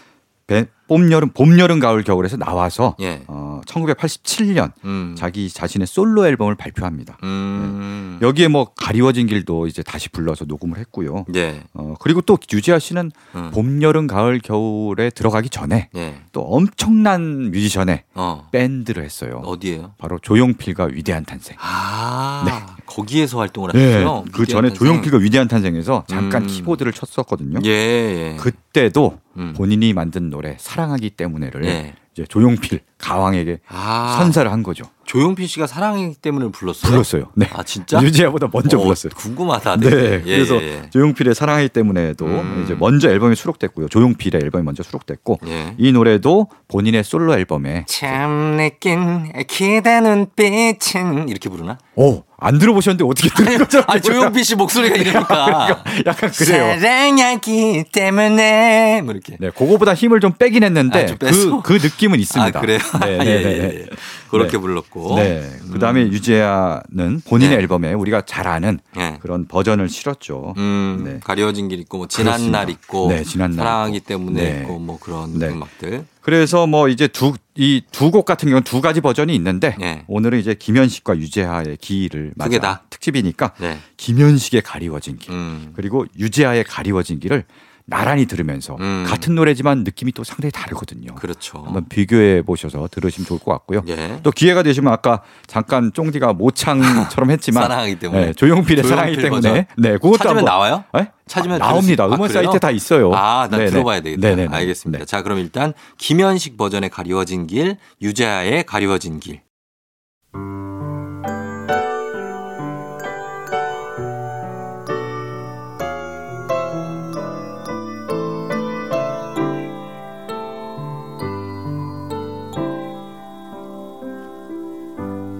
[0.47, 3.23] 배- 봄 여름 봄 여름 가을 겨울에서 나와서 예.
[3.27, 5.15] 어 1987년 음.
[5.17, 7.17] 자기 자신의 솔로 앨범을 발표합니다.
[7.23, 8.19] 음.
[8.21, 11.25] 여기에 뭐 가리워진 길도 이제 다시 불러서 녹음을 했고요.
[11.35, 11.61] 예.
[11.73, 13.51] 어 그리고 또 유재하 씨는 음.
[13.51, 16.21] 봄 여름 가을 겨울에 들어가기 전에 예.
[16.31, 18.47] 또 엄청난 뮤지션의 어.
[18.51, 19.41] 밴드를 했어요.
[19.45, 19.93] 어디예요?
[19.97, 21.55] 바로 조용필과 위대한 탄생.
[21.59, 22.75] 아.
[22.85, 24.25] 거기에서 활동을 네, 하셨어요.
[24.31, 26.47] 그 전에 조용필과 위대한 탄생에서 잠깐 음.
[26.47, 27.59] 키보드를 쳤었거든요.
[27.65, 27.69] 예.
[27.69, 28.35] 예.
[28.39, 29.53] 그때도 음.
[29.55, 31.93] 본인이 만든 노래 사랑하기 때문에를 예.
[32.13, 34.15] 이제 조용필 가왕에게 아.
[34.19, 34.85] 선사를 한 거죠.
[35.05, 36.91] 조용필 씨가 사랑하기 때문에 불렀어요.
[36.91, 37.31] 불렀어요.
[37.35, 37.49] 네.
[37.53, 38.01] 아 진짜?
[38.01, 39.11] 유재하보다 먼저 어, 불렀어요.
[39.15, 39.77] 궁금하다.
[39.77, 39.89] 네.
[39.89, 40.23] 되게.
[40.25, 40.89] 예, 그래서 예, 예.
[40.89, 42.61] 조용필의 사랑하기 때문에도 음.
[42.63, 43.87] 이제 먼저 앨범에 수록됐고요.
[43.89, 45.75] 조용필의 앨범이 먼저 수록됐고 예.
[45.77, 51.77] 이 노래도 본인의 솔로 앨범에 참 느낀 기대 눈빛은 이렇게 부르나?
[51.95, 53.83] 오, 안 들어보셨는데 어떻게 들은 거죠?
[53.87, 56.79] 아 조용필 씨 목소리가 이러니까 약간 그래요.
[56.79, 59.35] 사랑하기 때문에 뭐 이렇게.
[59.39, 61.61] 네, 그거보다 힘을 좀 빼긴 했는데 아, 좀 그?
[61.63, 62.59] 그 느낌은 있습니다.
[62.59, 62.77] 아 그래요?
[63.01, 63.59] 네, 예, 네, 예, 네, 예.
[63.61, 63.85] 네.
[64.29, 64.57] 그렇게 네.
[64.59, 65.15] 불렀고.
[65.15, 65.49] 네.
[65.73, 67.63] 그다음에 유재하는 본인의 네.
[67.63, 69.17] 앨범에 우리가 잘 아는 예.
[69.21, 70.53] 그런 버전을 실었죠.
[70.57, 71.19] 음, 네.
[71.23, 72.59] 가려진 길 있고 뭐 지난 그렇습니다.
[72.59, 73.99] 날 있고 네, 지난 날 사랑하기.
[74.01, 74.59] 때문에 네.
[74.61, 75.47] 있고 뭐 그런 네.
[75.47, 76.05] 음악들.
[76.21, 80.03] 그래서 뭐 이제 두 이 두 곡 같은 경우는 두 가지 버전이 있는데 네.
[80.07, 82.83] 오늘은 이제 김현식과 유재하의 기를 맞아 다?
[82.89, 83.77] 특집이니까 네.
[83.97, 85.71] 김현식의 가리워진 길 음.
[85.73, 87.45] 그리고 유재하의 가리워진 길을
[87.87, 89.05] 나란히 들으면서 음.
[89.07, 91.13] 같은 노래지만 느낌이 또 상당히 다르거든요.
[91.15, 91.61] 그렇죠.
[91.63, 93.83] 한번 비교해 보셔서 들으시면 좋을 것 같고요.
[93.87, 94.19] 예.
[94.23, 98.25] 또 기회가 되시면 아까 잠깐 쫑디가 모창처럼 했지만 사랑하기 때문에.
[98.27, 99.65] 네, 조용필의 조용필 사랑이기 때문에 버전.
[99.77, 100.83] 네, 그것도 찾으면 한번 나와요?
[100.93, 101.11] 네?
[101.27, 102.05] 찾으면 아, 나옵니다.
[102.07, 102.27] 음원 아?
[102.33, 103.13] 사이트에 다 있어요.
[103.13, 103.71] 아, 난 네네.
[103.71, 104.27] 들어봐야 되겠다.
[104.29, 104.55] 네네네.
[104.55, 104.99] 알겠습니다.
[104.99, 105.05] 네.
[105.05, 109.41] 자, 그럼 일단 김현식 버전의 가리워진 길, 유재하의 가리워진 길.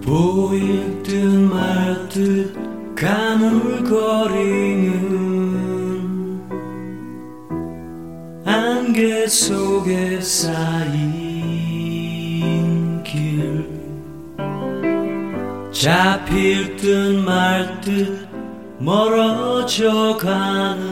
[0.06, 2.54] 보일 듯 말 듯
[2.96, 4.06] 가물거리는
[8.46, 11.02] 안개 속에 쌓인
[13.04, 13.68] 길.
[15.72, 18.28] 잡힐 듯 말 듯
[18.78, 20.86] 멀어져 가는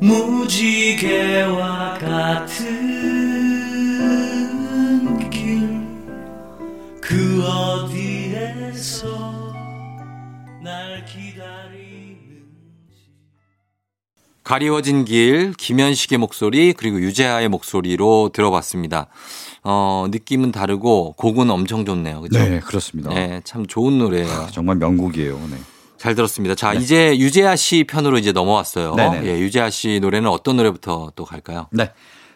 [0.00, 3.19] 무지개와 같은
[7.10, 9.08] 그 어디에서
[10.62, 12.44] 날 기다리는
[14.44, 19.08] 가리워진 길, 김현식의 목소리, 그리고 유재하의 목소리로 들어봤습니다.
[19.64, 22.20] 어, 느낌은 다르고 곡은 엄청 좋네요.
[22.20, 22.38] 그죠?
[22.38, 23.12] 네, 그렇습니다.
[23.12, 24.46] 네, 참 좋은 노래예요.
[24.52, 25.36] 정말 명곡이에요.
[25.50, 25.56] 네.
[25.96, 26.54] 잘 들었습니다.
[26.54, 28.94] 자, 이제 유재하 씨 편으로 이제 넘어왔어요.
[28.94, 29.26] 네네.
[29.26, 31.66] 예, 유재하 씨 노래는 어떤 노래부터 또 갈까요?
[31.72, 31.90] 네.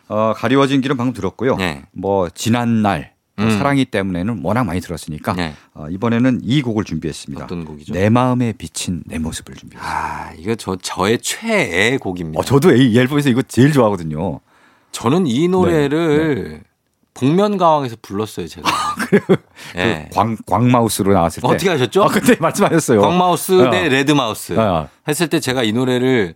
[0.09, 1.55] 어, 가리워진 길은 방금 들었고요.
[1.59, 1.85] 네.
[1.93, 3.51] 뭐 지난 날뭐 음.
[3.51, 5.55] 사랑이 때문에는 워낙 많이 들었으니까 네.
[5.75, 7.45] 어, 이번에는 이 곡을 준비했습니다.
[7.45, 7.93] 어떤 곡이죠?
[7.93, 9.85] 내 마음에 비친 내 모습을 준비했습니다.
[9.85, 12.39] 아, 이거 저, 저의 최애 곡입니다.
[12.39, 14.41] 어, 저도 이 앨범에서 이거 제일 좋아하거든요.
[14.93, 16.63] 저는 이 노래를
[17.15, 18.69] 복면가왕에서 불렀어요, 제가.
[19.77, 20.07] 예.
[20.09, 21.49] 그 광, 광마우스로 나왔을 때.
[21.49, 22.05] 어떻게 하셨죠?
[22.05, 23.01] 아, 그때 말씀하셨어요.
[23.01, 23.71] 광마우스 어.
[23.71, 24.89] 대 레드마우스 어.
[25.09, 26.35] 했을 때 제가 이 노래를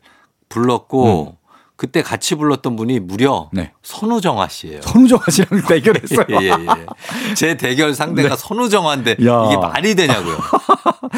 [0.48, 1.37] 불렀고
[1.78, 3.56] 그때 같이 불렀던 분이 무려 음.
[3.56, 3.70] 네.
[3.84, 4.80] 선우정아 씨예요.
[4.82, 6.26] 선우정아 씨랑 대결했어요.
[6.42, 7.34] 예, 예, 예.
[7.36, 8.36] 제 대결 상대가 네.
[8.36, 9.44] 선우정아인데 야.
[9.46, 10.38] 이게 말이 되냐고요.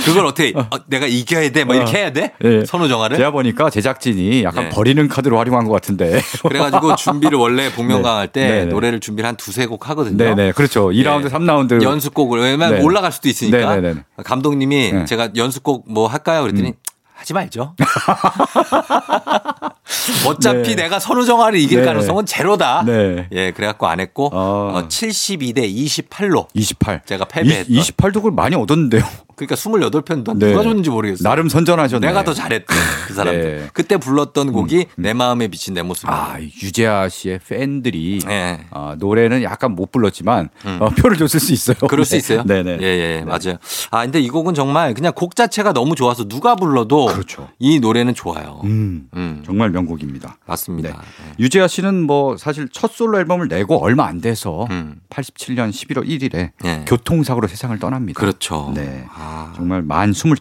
[0.05, 1.65] 그걸 어떻게 어, 내가 이겨야 돼?
[1.65, 2.35] 뭐 이렇게 해야 돼?
[2.45, 2.67] 예.
[2.67, 3.17] 선우정아를?
[3.17, 4.69] 제가 보니까 제작진이 약간 네.
[4.69, 6.21] 버리는 카드로 활용한 것 같은데.
[6.47, 8.65] 그래가지고 준비를 원래 복면가왕 할때 네, 네.
[8.67, 10.19] 노래를 준비를 한 두세 곡 하거든요.
[10.19, 10.53] 네네.
[10.53, 10.91] 그렇죠.
[10.91, 11.29] 2라운드, 예.
[11.29, 11.83] 3라운드.
[11.83, 12.83] 연습곡을 왜냐면 네.
[12.83, 14.05] 올라갈 수도 있으니까 네네네.
[14.25, 15.05] 감독님이 네.
[15.07, 16.43] 제가 연습곡 뭐 할까요?
[16.43, 16.75] 그랬더니 음.
[17.15, 17.75] 하지 말죠.
[20.27, 20.83] 어차피 네.
[20.85, 21.87] 내가 선우정아를 이길 네.
[21.87, 22.85] 가능성은 제로다.
[22.85, 23.29] 네.
[23.33, 24.73] 예, 그래갖고 안 했고 어.
[24.75, 27.03] 어, 72대 28로 28.
[27.07, 27.77] 제가 패배했던.
[27.77, 29.03] 28도 그걸 많이 얻었는데요.
[29.41, 30.51] 그러니까 28편 네.
[30.51, 31.27] 누가 줬는지 모르겠어요.
[31.27, 32.07] 나름 선전하셨네.
[32.07, 32.67] 내가 더 잘했대
[33.07, 33.43] 그 사람들.
[33.43, 33.69] 네.
[33.73, 36.11] 그때 불렀던 곡이 내 마음에 비친 내 모습.
[36.11, 38.67] 아, 유재하 씨의 팬들이 네.
[38.71, 40.79] 아, 노래는 약간 못 불렀지만 음.
[40.81, 41.77] 어, 표를 줬을 수 있어요.
[41.89, 42.17] 그럴 수 네.
[42.19, 42.43] 있어요.
[42.45, 42.77] 네 네.
[42.83, 43.57] 예, 예, 맞아요.
[43.91, 47.49] 아, 근데 이 곡은 정말 그냥 곡 자체가 너무 좋아서 누가 불러도 그렇죠.
[47.59, 48.61] 이 노래는 좋아요.
[48.65, 50.37] 음, 음, 정말 명 곡입니다.
[50.47, 50.91] 맞습니다.
[50.91, 51.35] 네.
[51.39, 55.01] 유재하 씨는 뭐 사실 첫 솔로 앨범을 내고 얼마 안 돼서 음.
[55.11, 56.85] 87년 11월 1일에 예.
[56.87, 58.19] 교통사고로 세상을 떠납니다.
[58.19, 58.73] 그렇죠.
[58.75, 59.05] 네.
[59.13, 60.35] 아, 정말 만 25.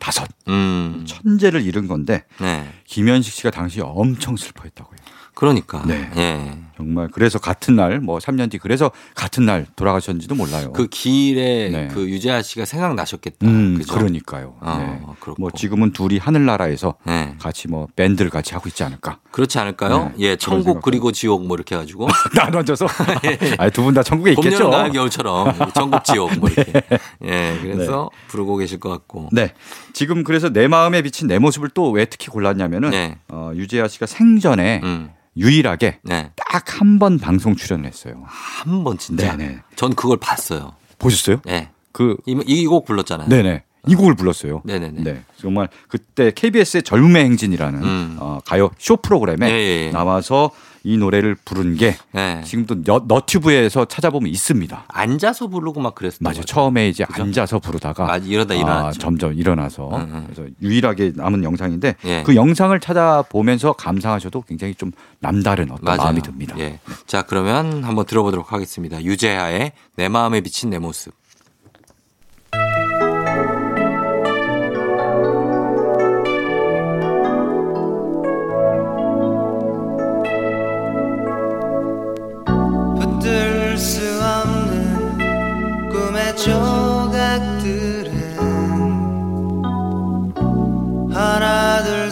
[0.47, 2.67] 음, 천재를 잃은 건데 네.
[2.85, 4.97] 김현식 씨가 당시 엄청 슬퍼했다고요.
[5.39, 5.81] 그러니까.
[5.85, 6.09] 네.
[6.17, 6.57] 예.
[6.75, 10.71] 정말 그래서 같은 날 뭐 3년 뒤 그래서 같은 날 돌아가셨는지도 몰라요.
[10.73, 11.87] 그 길에 네.
[11.93, 13.47] 그 유재하 씨가 생각나셨겠다.
[13.47, 13.93] 음, 그죠?
[13.95, 14.55] 그러니까요.
[14.61, 15.33] 어, 네.
[15.37, 17.35] 뭐 지금은 둘이 하늘나라에서 네.
[17.39, 19.19] 같이 뭐 밴드를 같이 하고 있지 않을까.
[19.31, 20.09] 그렇지 않을까요?
[20.09, 20.81] 네, 예, 천국.
[20.81, 22.07] 그리고 지옥 뭐 이렇게 해가지고.
[22.35, 22.87] 나눠져서.
[23.59, 24.65] 아니, 두분 다 천국에 봄, 있겠죠.
[24.65, 26.73] 여름, 가을, 겨울처럼 천국 지옥 뭐 이렇게.
[27.25, 29.29] 예, 그래서 부르고 계실 것 같고.
[29.31, 29.53] 네.
[29.93, 33.17] 지금 그래서 내 마음에 비친 내 모습을 또 왜 특히 골랐냐면은 네.
[33.29, 36.32] 어, 유재하 씨가 생전에 음, 유일하게 네.
[36.36, 38.23] 딱 한 번 방송 출연을 했어요.
[38.25, 39.36] 한 번 진짜.
[39.36, 39.59] 네네.
[39.75, 40.73] 전 그걸 봤어요.
[40.97, 41.41] 보셨어요?
[41.47, 41.69] 예.
[41.91, 43.30] 그이곡 불렀잖아요.
[43.30, 43.63] 네네.
[43.88, 44.61] 이 곡을 불렀어요.
[44.65, 45.03] 네네네.
[45.03, 45.23] 네.
[45.38, 48.17] 정말 그때 KBS의 젊음의 행진이라는 음.
[48.19, 49.91] 어, 가요 쇼 프로그램에 예, 예, 예.
[49.91, 50.51] 나와서
[50.84, 52.41] 이 노래를 부른 게 네.
[52.43, 54.86] 지금도 너, 너튜브에서 찾아보면 있습니다.
[54.88, 56.19] 앉아서 부르고 막 그랬어요.
[56.21, 56.41] 맞아요.
[56.43, 57.23] 처음에 이제 그죠?
[57.23, 58.99] 앉아서 부르다가 맞아, 이러다 아, 일어났죠.
[58.99, 60.27] 점점 일어나서 음, 음.
[60.30, 62.23] 그래서 유일하게 남은 영상인데 예.
[62.23, 65.97] 그 영상을 찾아보면서 감상하셔도 굉장히 좀 남다른 어떤 맞아요.
[66.03, 66.55] 마음이 듭니다.
[66.59, 66.80] 예.
[67.05, 69.03] 자, 그러면 한번 들어보도록 하겠습니다.
[69.03, 71.18] 유재하의 내 마음에 비친 내 모습.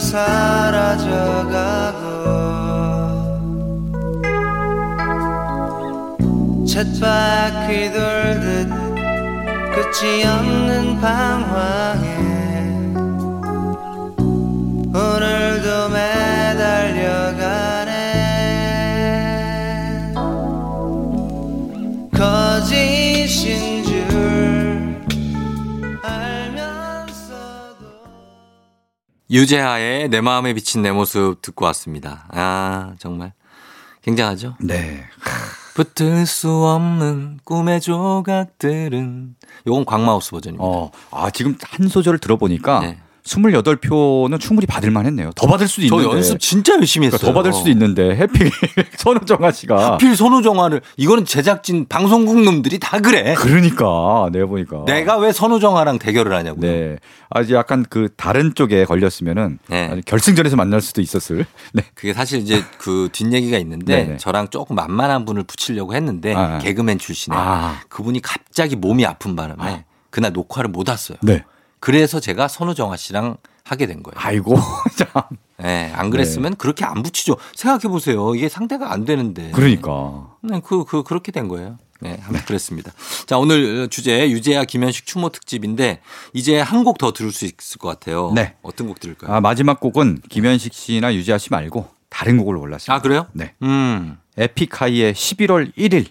[0.08, 1.98] 사라져가고
[6.66, 8.70] 쳇바퀴 돌듯
[9.74, 12.08] 끝이 없는 방황에
[14.94, 16.27] 오늘도 매
[29.30, 32.26] 유재하의 내 마음에 비친 내 모습 듣고 왔습니다.
[32.30, 33.32] 아, 정말
[34.02, 34.56] 굉장하죠?
[34.60, 35.04] 네.
[35.74, 40.64] 붙을 수 없는 꿈의 조각들은 요건 광마우스 버전입니다.
[40.64, 42.98] 어, 아, 지금 한 소절을 들어보니까 네.
[43.28, 45.30] 28표는 충분히 받을 만 했네요.
[45.34, 46.16] 더 받을 수도 저 있는데.
[46.16, 47.18] 연습 진짜 열심히 했어요.
[47.18, 48.50] 그러니까 더 받을 수도 있는데 해피
[48.96, 53.34] 선우정아 씨가 하필 선우정아를 이거는 제작진 방송국 놈들이 다 그래.
[53.34, 56.60] 그러니까 내가 보니까 내가 왜 선우정아랑 대결을 하냐고.
[56.60, 56.96] 네.
[57.30, 60.00] 아주 약간 그 다른 쪽에 걸렸으면은 네.
[60.06, 61.44] 결승전에서 만날 수도 있었을.
[61.72, 61.82] 네.
[61.94, 64.16] 그게 사실 이제 그 뒷얘기가 있는데 네네.
[64.16, 66.58] 저랑 조금 만만한 분을 붙이려고 했는데 아, 아.
[66.58, 67.80] 개그맨 출신에 아.
[67.88, 71.18] 그분이 갑자기 몸이 아픈 바람에 그날 녹화를 못 왔어요.
[71.22, 71.44] 네.
[71.80, 74.14] 그래서 제가 선우정아 씨랑 하게 된 거예요.
[74.16, 74.56] 아이고
[74.96, 75.22] 참.
[75.58, 77.36] 네, 안 그랬으면 그렇게 안 붙이죠.
[77.54, 78.34] 생각해 보세요.
[78.34, 79.50] 이게 상대가 안 되는데.
[79.52, 80.36] 그러니까.
[80.42, 81.78] 네, 그, 그, 그렇게 된 거예요.
[82.00, 82.92] 네, 한번 그랬습니다.
[83.26, 86.00] 자, 오늘 주제 유재하 김현식 추모 특집인데
[86.32, 88.30] 이제 한 곡 더 들을 수 있을 것 같아요.
[88.34, 88.54] 네.
[88.62, 89.34] 어떤 곡 들을까요?
[89.34, 92.94] 아, 마지막 곡은 김현식 씨나 유재하 씨 말고 다른 곡을 골랐습니다.
[92.94, 93.26] 아, 그래요?
[93.32, 93.54] 네.
[93.62, 94.16] 음.
[94.36, 96.06] 에픽하이의 11월 1일이라는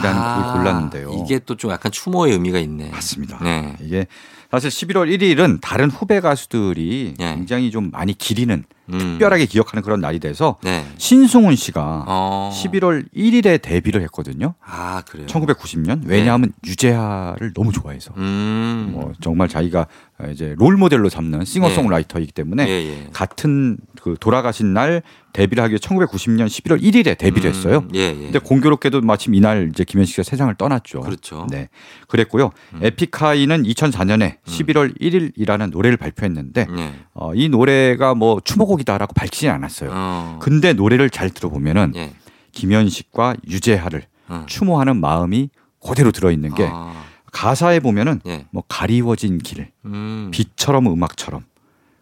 [0.00, 1.10] 곡을 골랐는데요.
[1.10, 2.90] 아, 이게 또 좀 약간 추모의 의미가 있네.
[2.90, 3.38] 맞습니다.
[3.42, 3.76] 네.
[3.80, 4.06] 이게
[4.50, 7.34] 사실 11월 1일은 다른 후배 가수들이 네.
[7.36, 8.98] 굉장히 좀 많이 기리는 음.
[8.98, 10.84] 특별하게 기억하는 그런 날이 돼서 네.
[10.98, 12.52] 신승훈 씨가 어.
[12.54, 14.54] 11월 1일에 데뷔를 했거든요.
[14.64, 15.26] 아, 그래요?
[15.26, 16.02] 1990년.
[16.04, 18.12] 왜냐하면 유재하를 너무 좋아해서.
[18.16, 18.90] 음.
[18.92, 19.86] 뭐 정말 자기가
[20.30, 23.08] 이제 롤 모델로 삼는 싱어송라이터이기 때문에 예, 예.
[23.12, 25.02] 같은 그 돌아가신 날
[25.32, 27.88] 데뷔를 하기 위해 1990년 11월 1일에 데뷔를 음, 했어요.
[27.94, 28.14] 예, 예.
[28.14, 31.00] 근데 공교롭게도 마침 이날 이제 김현식 씨가 세상을 떠났죠.
[31.00, 31.42] 그렇죠.
[31.42, 31.46] 음.
[31.48, 31.68] 네.
[32.08, 32.50] 그랬고요.
[32.80, 36.92] 에픽하이는 2004년에 11월 1일이라는 노래를 발표했는데 예.
[37.14, 39.90] 어, 이 노래가 뭐 추모곡이다라고 밝히진 않았어요.
[39.92, 40.38] 어.
[40.42, 42.12] 근데 노래를 잘 들어보면은 예.
[42.52, 44.44] 김현식과 유재하를 어.
[44.46, 45.50] 추모하는 마음이
[45.84, 47.11] 그대로 들어있는 게 아.
[47.32, 48.46] 가사에 보면은 예.
[48.50, 50.30] 뭐 가리워진 길, 음.
[50.32, 51.44] 빛처럼 음악처럼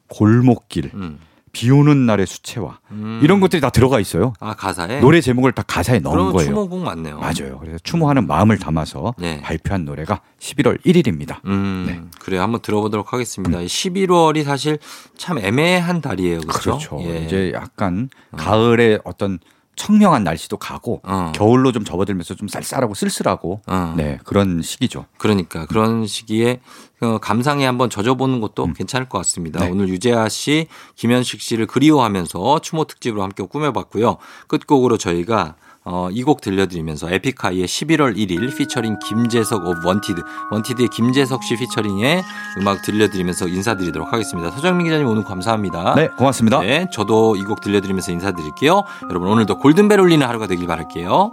[0.08, 1.18] 골목길, 음.
[1.52, 3.20] 비 오는 날의 수채화 음.
[3.22, 4.34] 이런 것들이 다 들어가 있어요.
[4.38, 5.00] 아, 가사에?
[5.00, 6.48] 노래 제목을 다 가사에 넣은 거예요.
[6.48, 7.18] 추모곡 맞네요.
[7.18, 7.58] 맞아요.
[7.58, 9.40] 그래서 추모하는 마음을 담아서 네.
[9.40, 11.44] 발표한 노래가 11월 1일입니다.
[11.46, 12.00] 음, 네.
[12.20, 12.42] 그래요.
[12.42, 13.58] 한번 들어보도록 하겠습니다.
[13.58, 14.78] 11월이 사실
[15.16, 16.40] 참 애매한 달이에요.
[16.40, 16.78] 그렇죠?
[16.78, 17.00] 그렇죠.
[17.02, 17.24] 예.
[17.24, 19.40] 이제 약간 가을의 어떤
[19.80, 21.32] 청명한 날씨도 가고 어.
[21.34, 23.94] 겨울로 좀 접어들면서 좀 쌀쌀하고 쓸쓸하고 어.
[23.96, 25.06] 네 그런 시기죠.
[25.16, 26.60] 그러니까 그런 시기에
[27.00, 29.60] 어, 감상에 한번 젖어보는 것도 괜찮을 것 같습니다.
[29.60, 29.64] 음.
[29.64, 29.70] 네.
[29.70, 30.66] 오늘 유재하 씨,
[30.96, 34.18] 김현식 씨를 그리워하면서 추모 특집으로 함께 꾸며봤고요.
[34.48, 35.54] 끝곡으로 저희가
[35.84, 42.22] 어, 이 곡 들려드리면서 에픽하이의 11월 1일 피처링 김재석 of 원티드 원티드의 김재석 씨 피처링의
[42.58, 44.50] 음악 들려드리면서 인사드리도록 하겠습니다.
[44.50, 45.94] 서정민 기자님 오늘 감사합니다.
[45.94, 46.60] 네 고맙습니다.
[46.60, 48.82] 네, 저도 이 곡 들려드리면서 인사드릴게요.
[49.08, 51.32] 여러분 오늘도 골든벨 울리는 하루가 되길 바랄게요.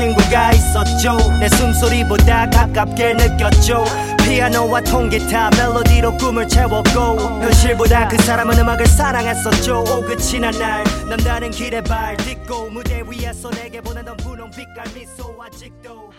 [0.00, 1.18] 친구가 있었죠.
[1.38, 3.84] 내 숨소리보다 가깝게 느꼈죠.
[4.24, 9.84] 피아노와 통기타 멜로디로 꿈을 채웠고 현실보다 그 사람은 음악을 사랑했었죠.
[9.84, 16.09] 오그친 한날 남다른 길에 발 딛고 무대 위에서 내게 보내던 분홍 빛깔 미소 아직도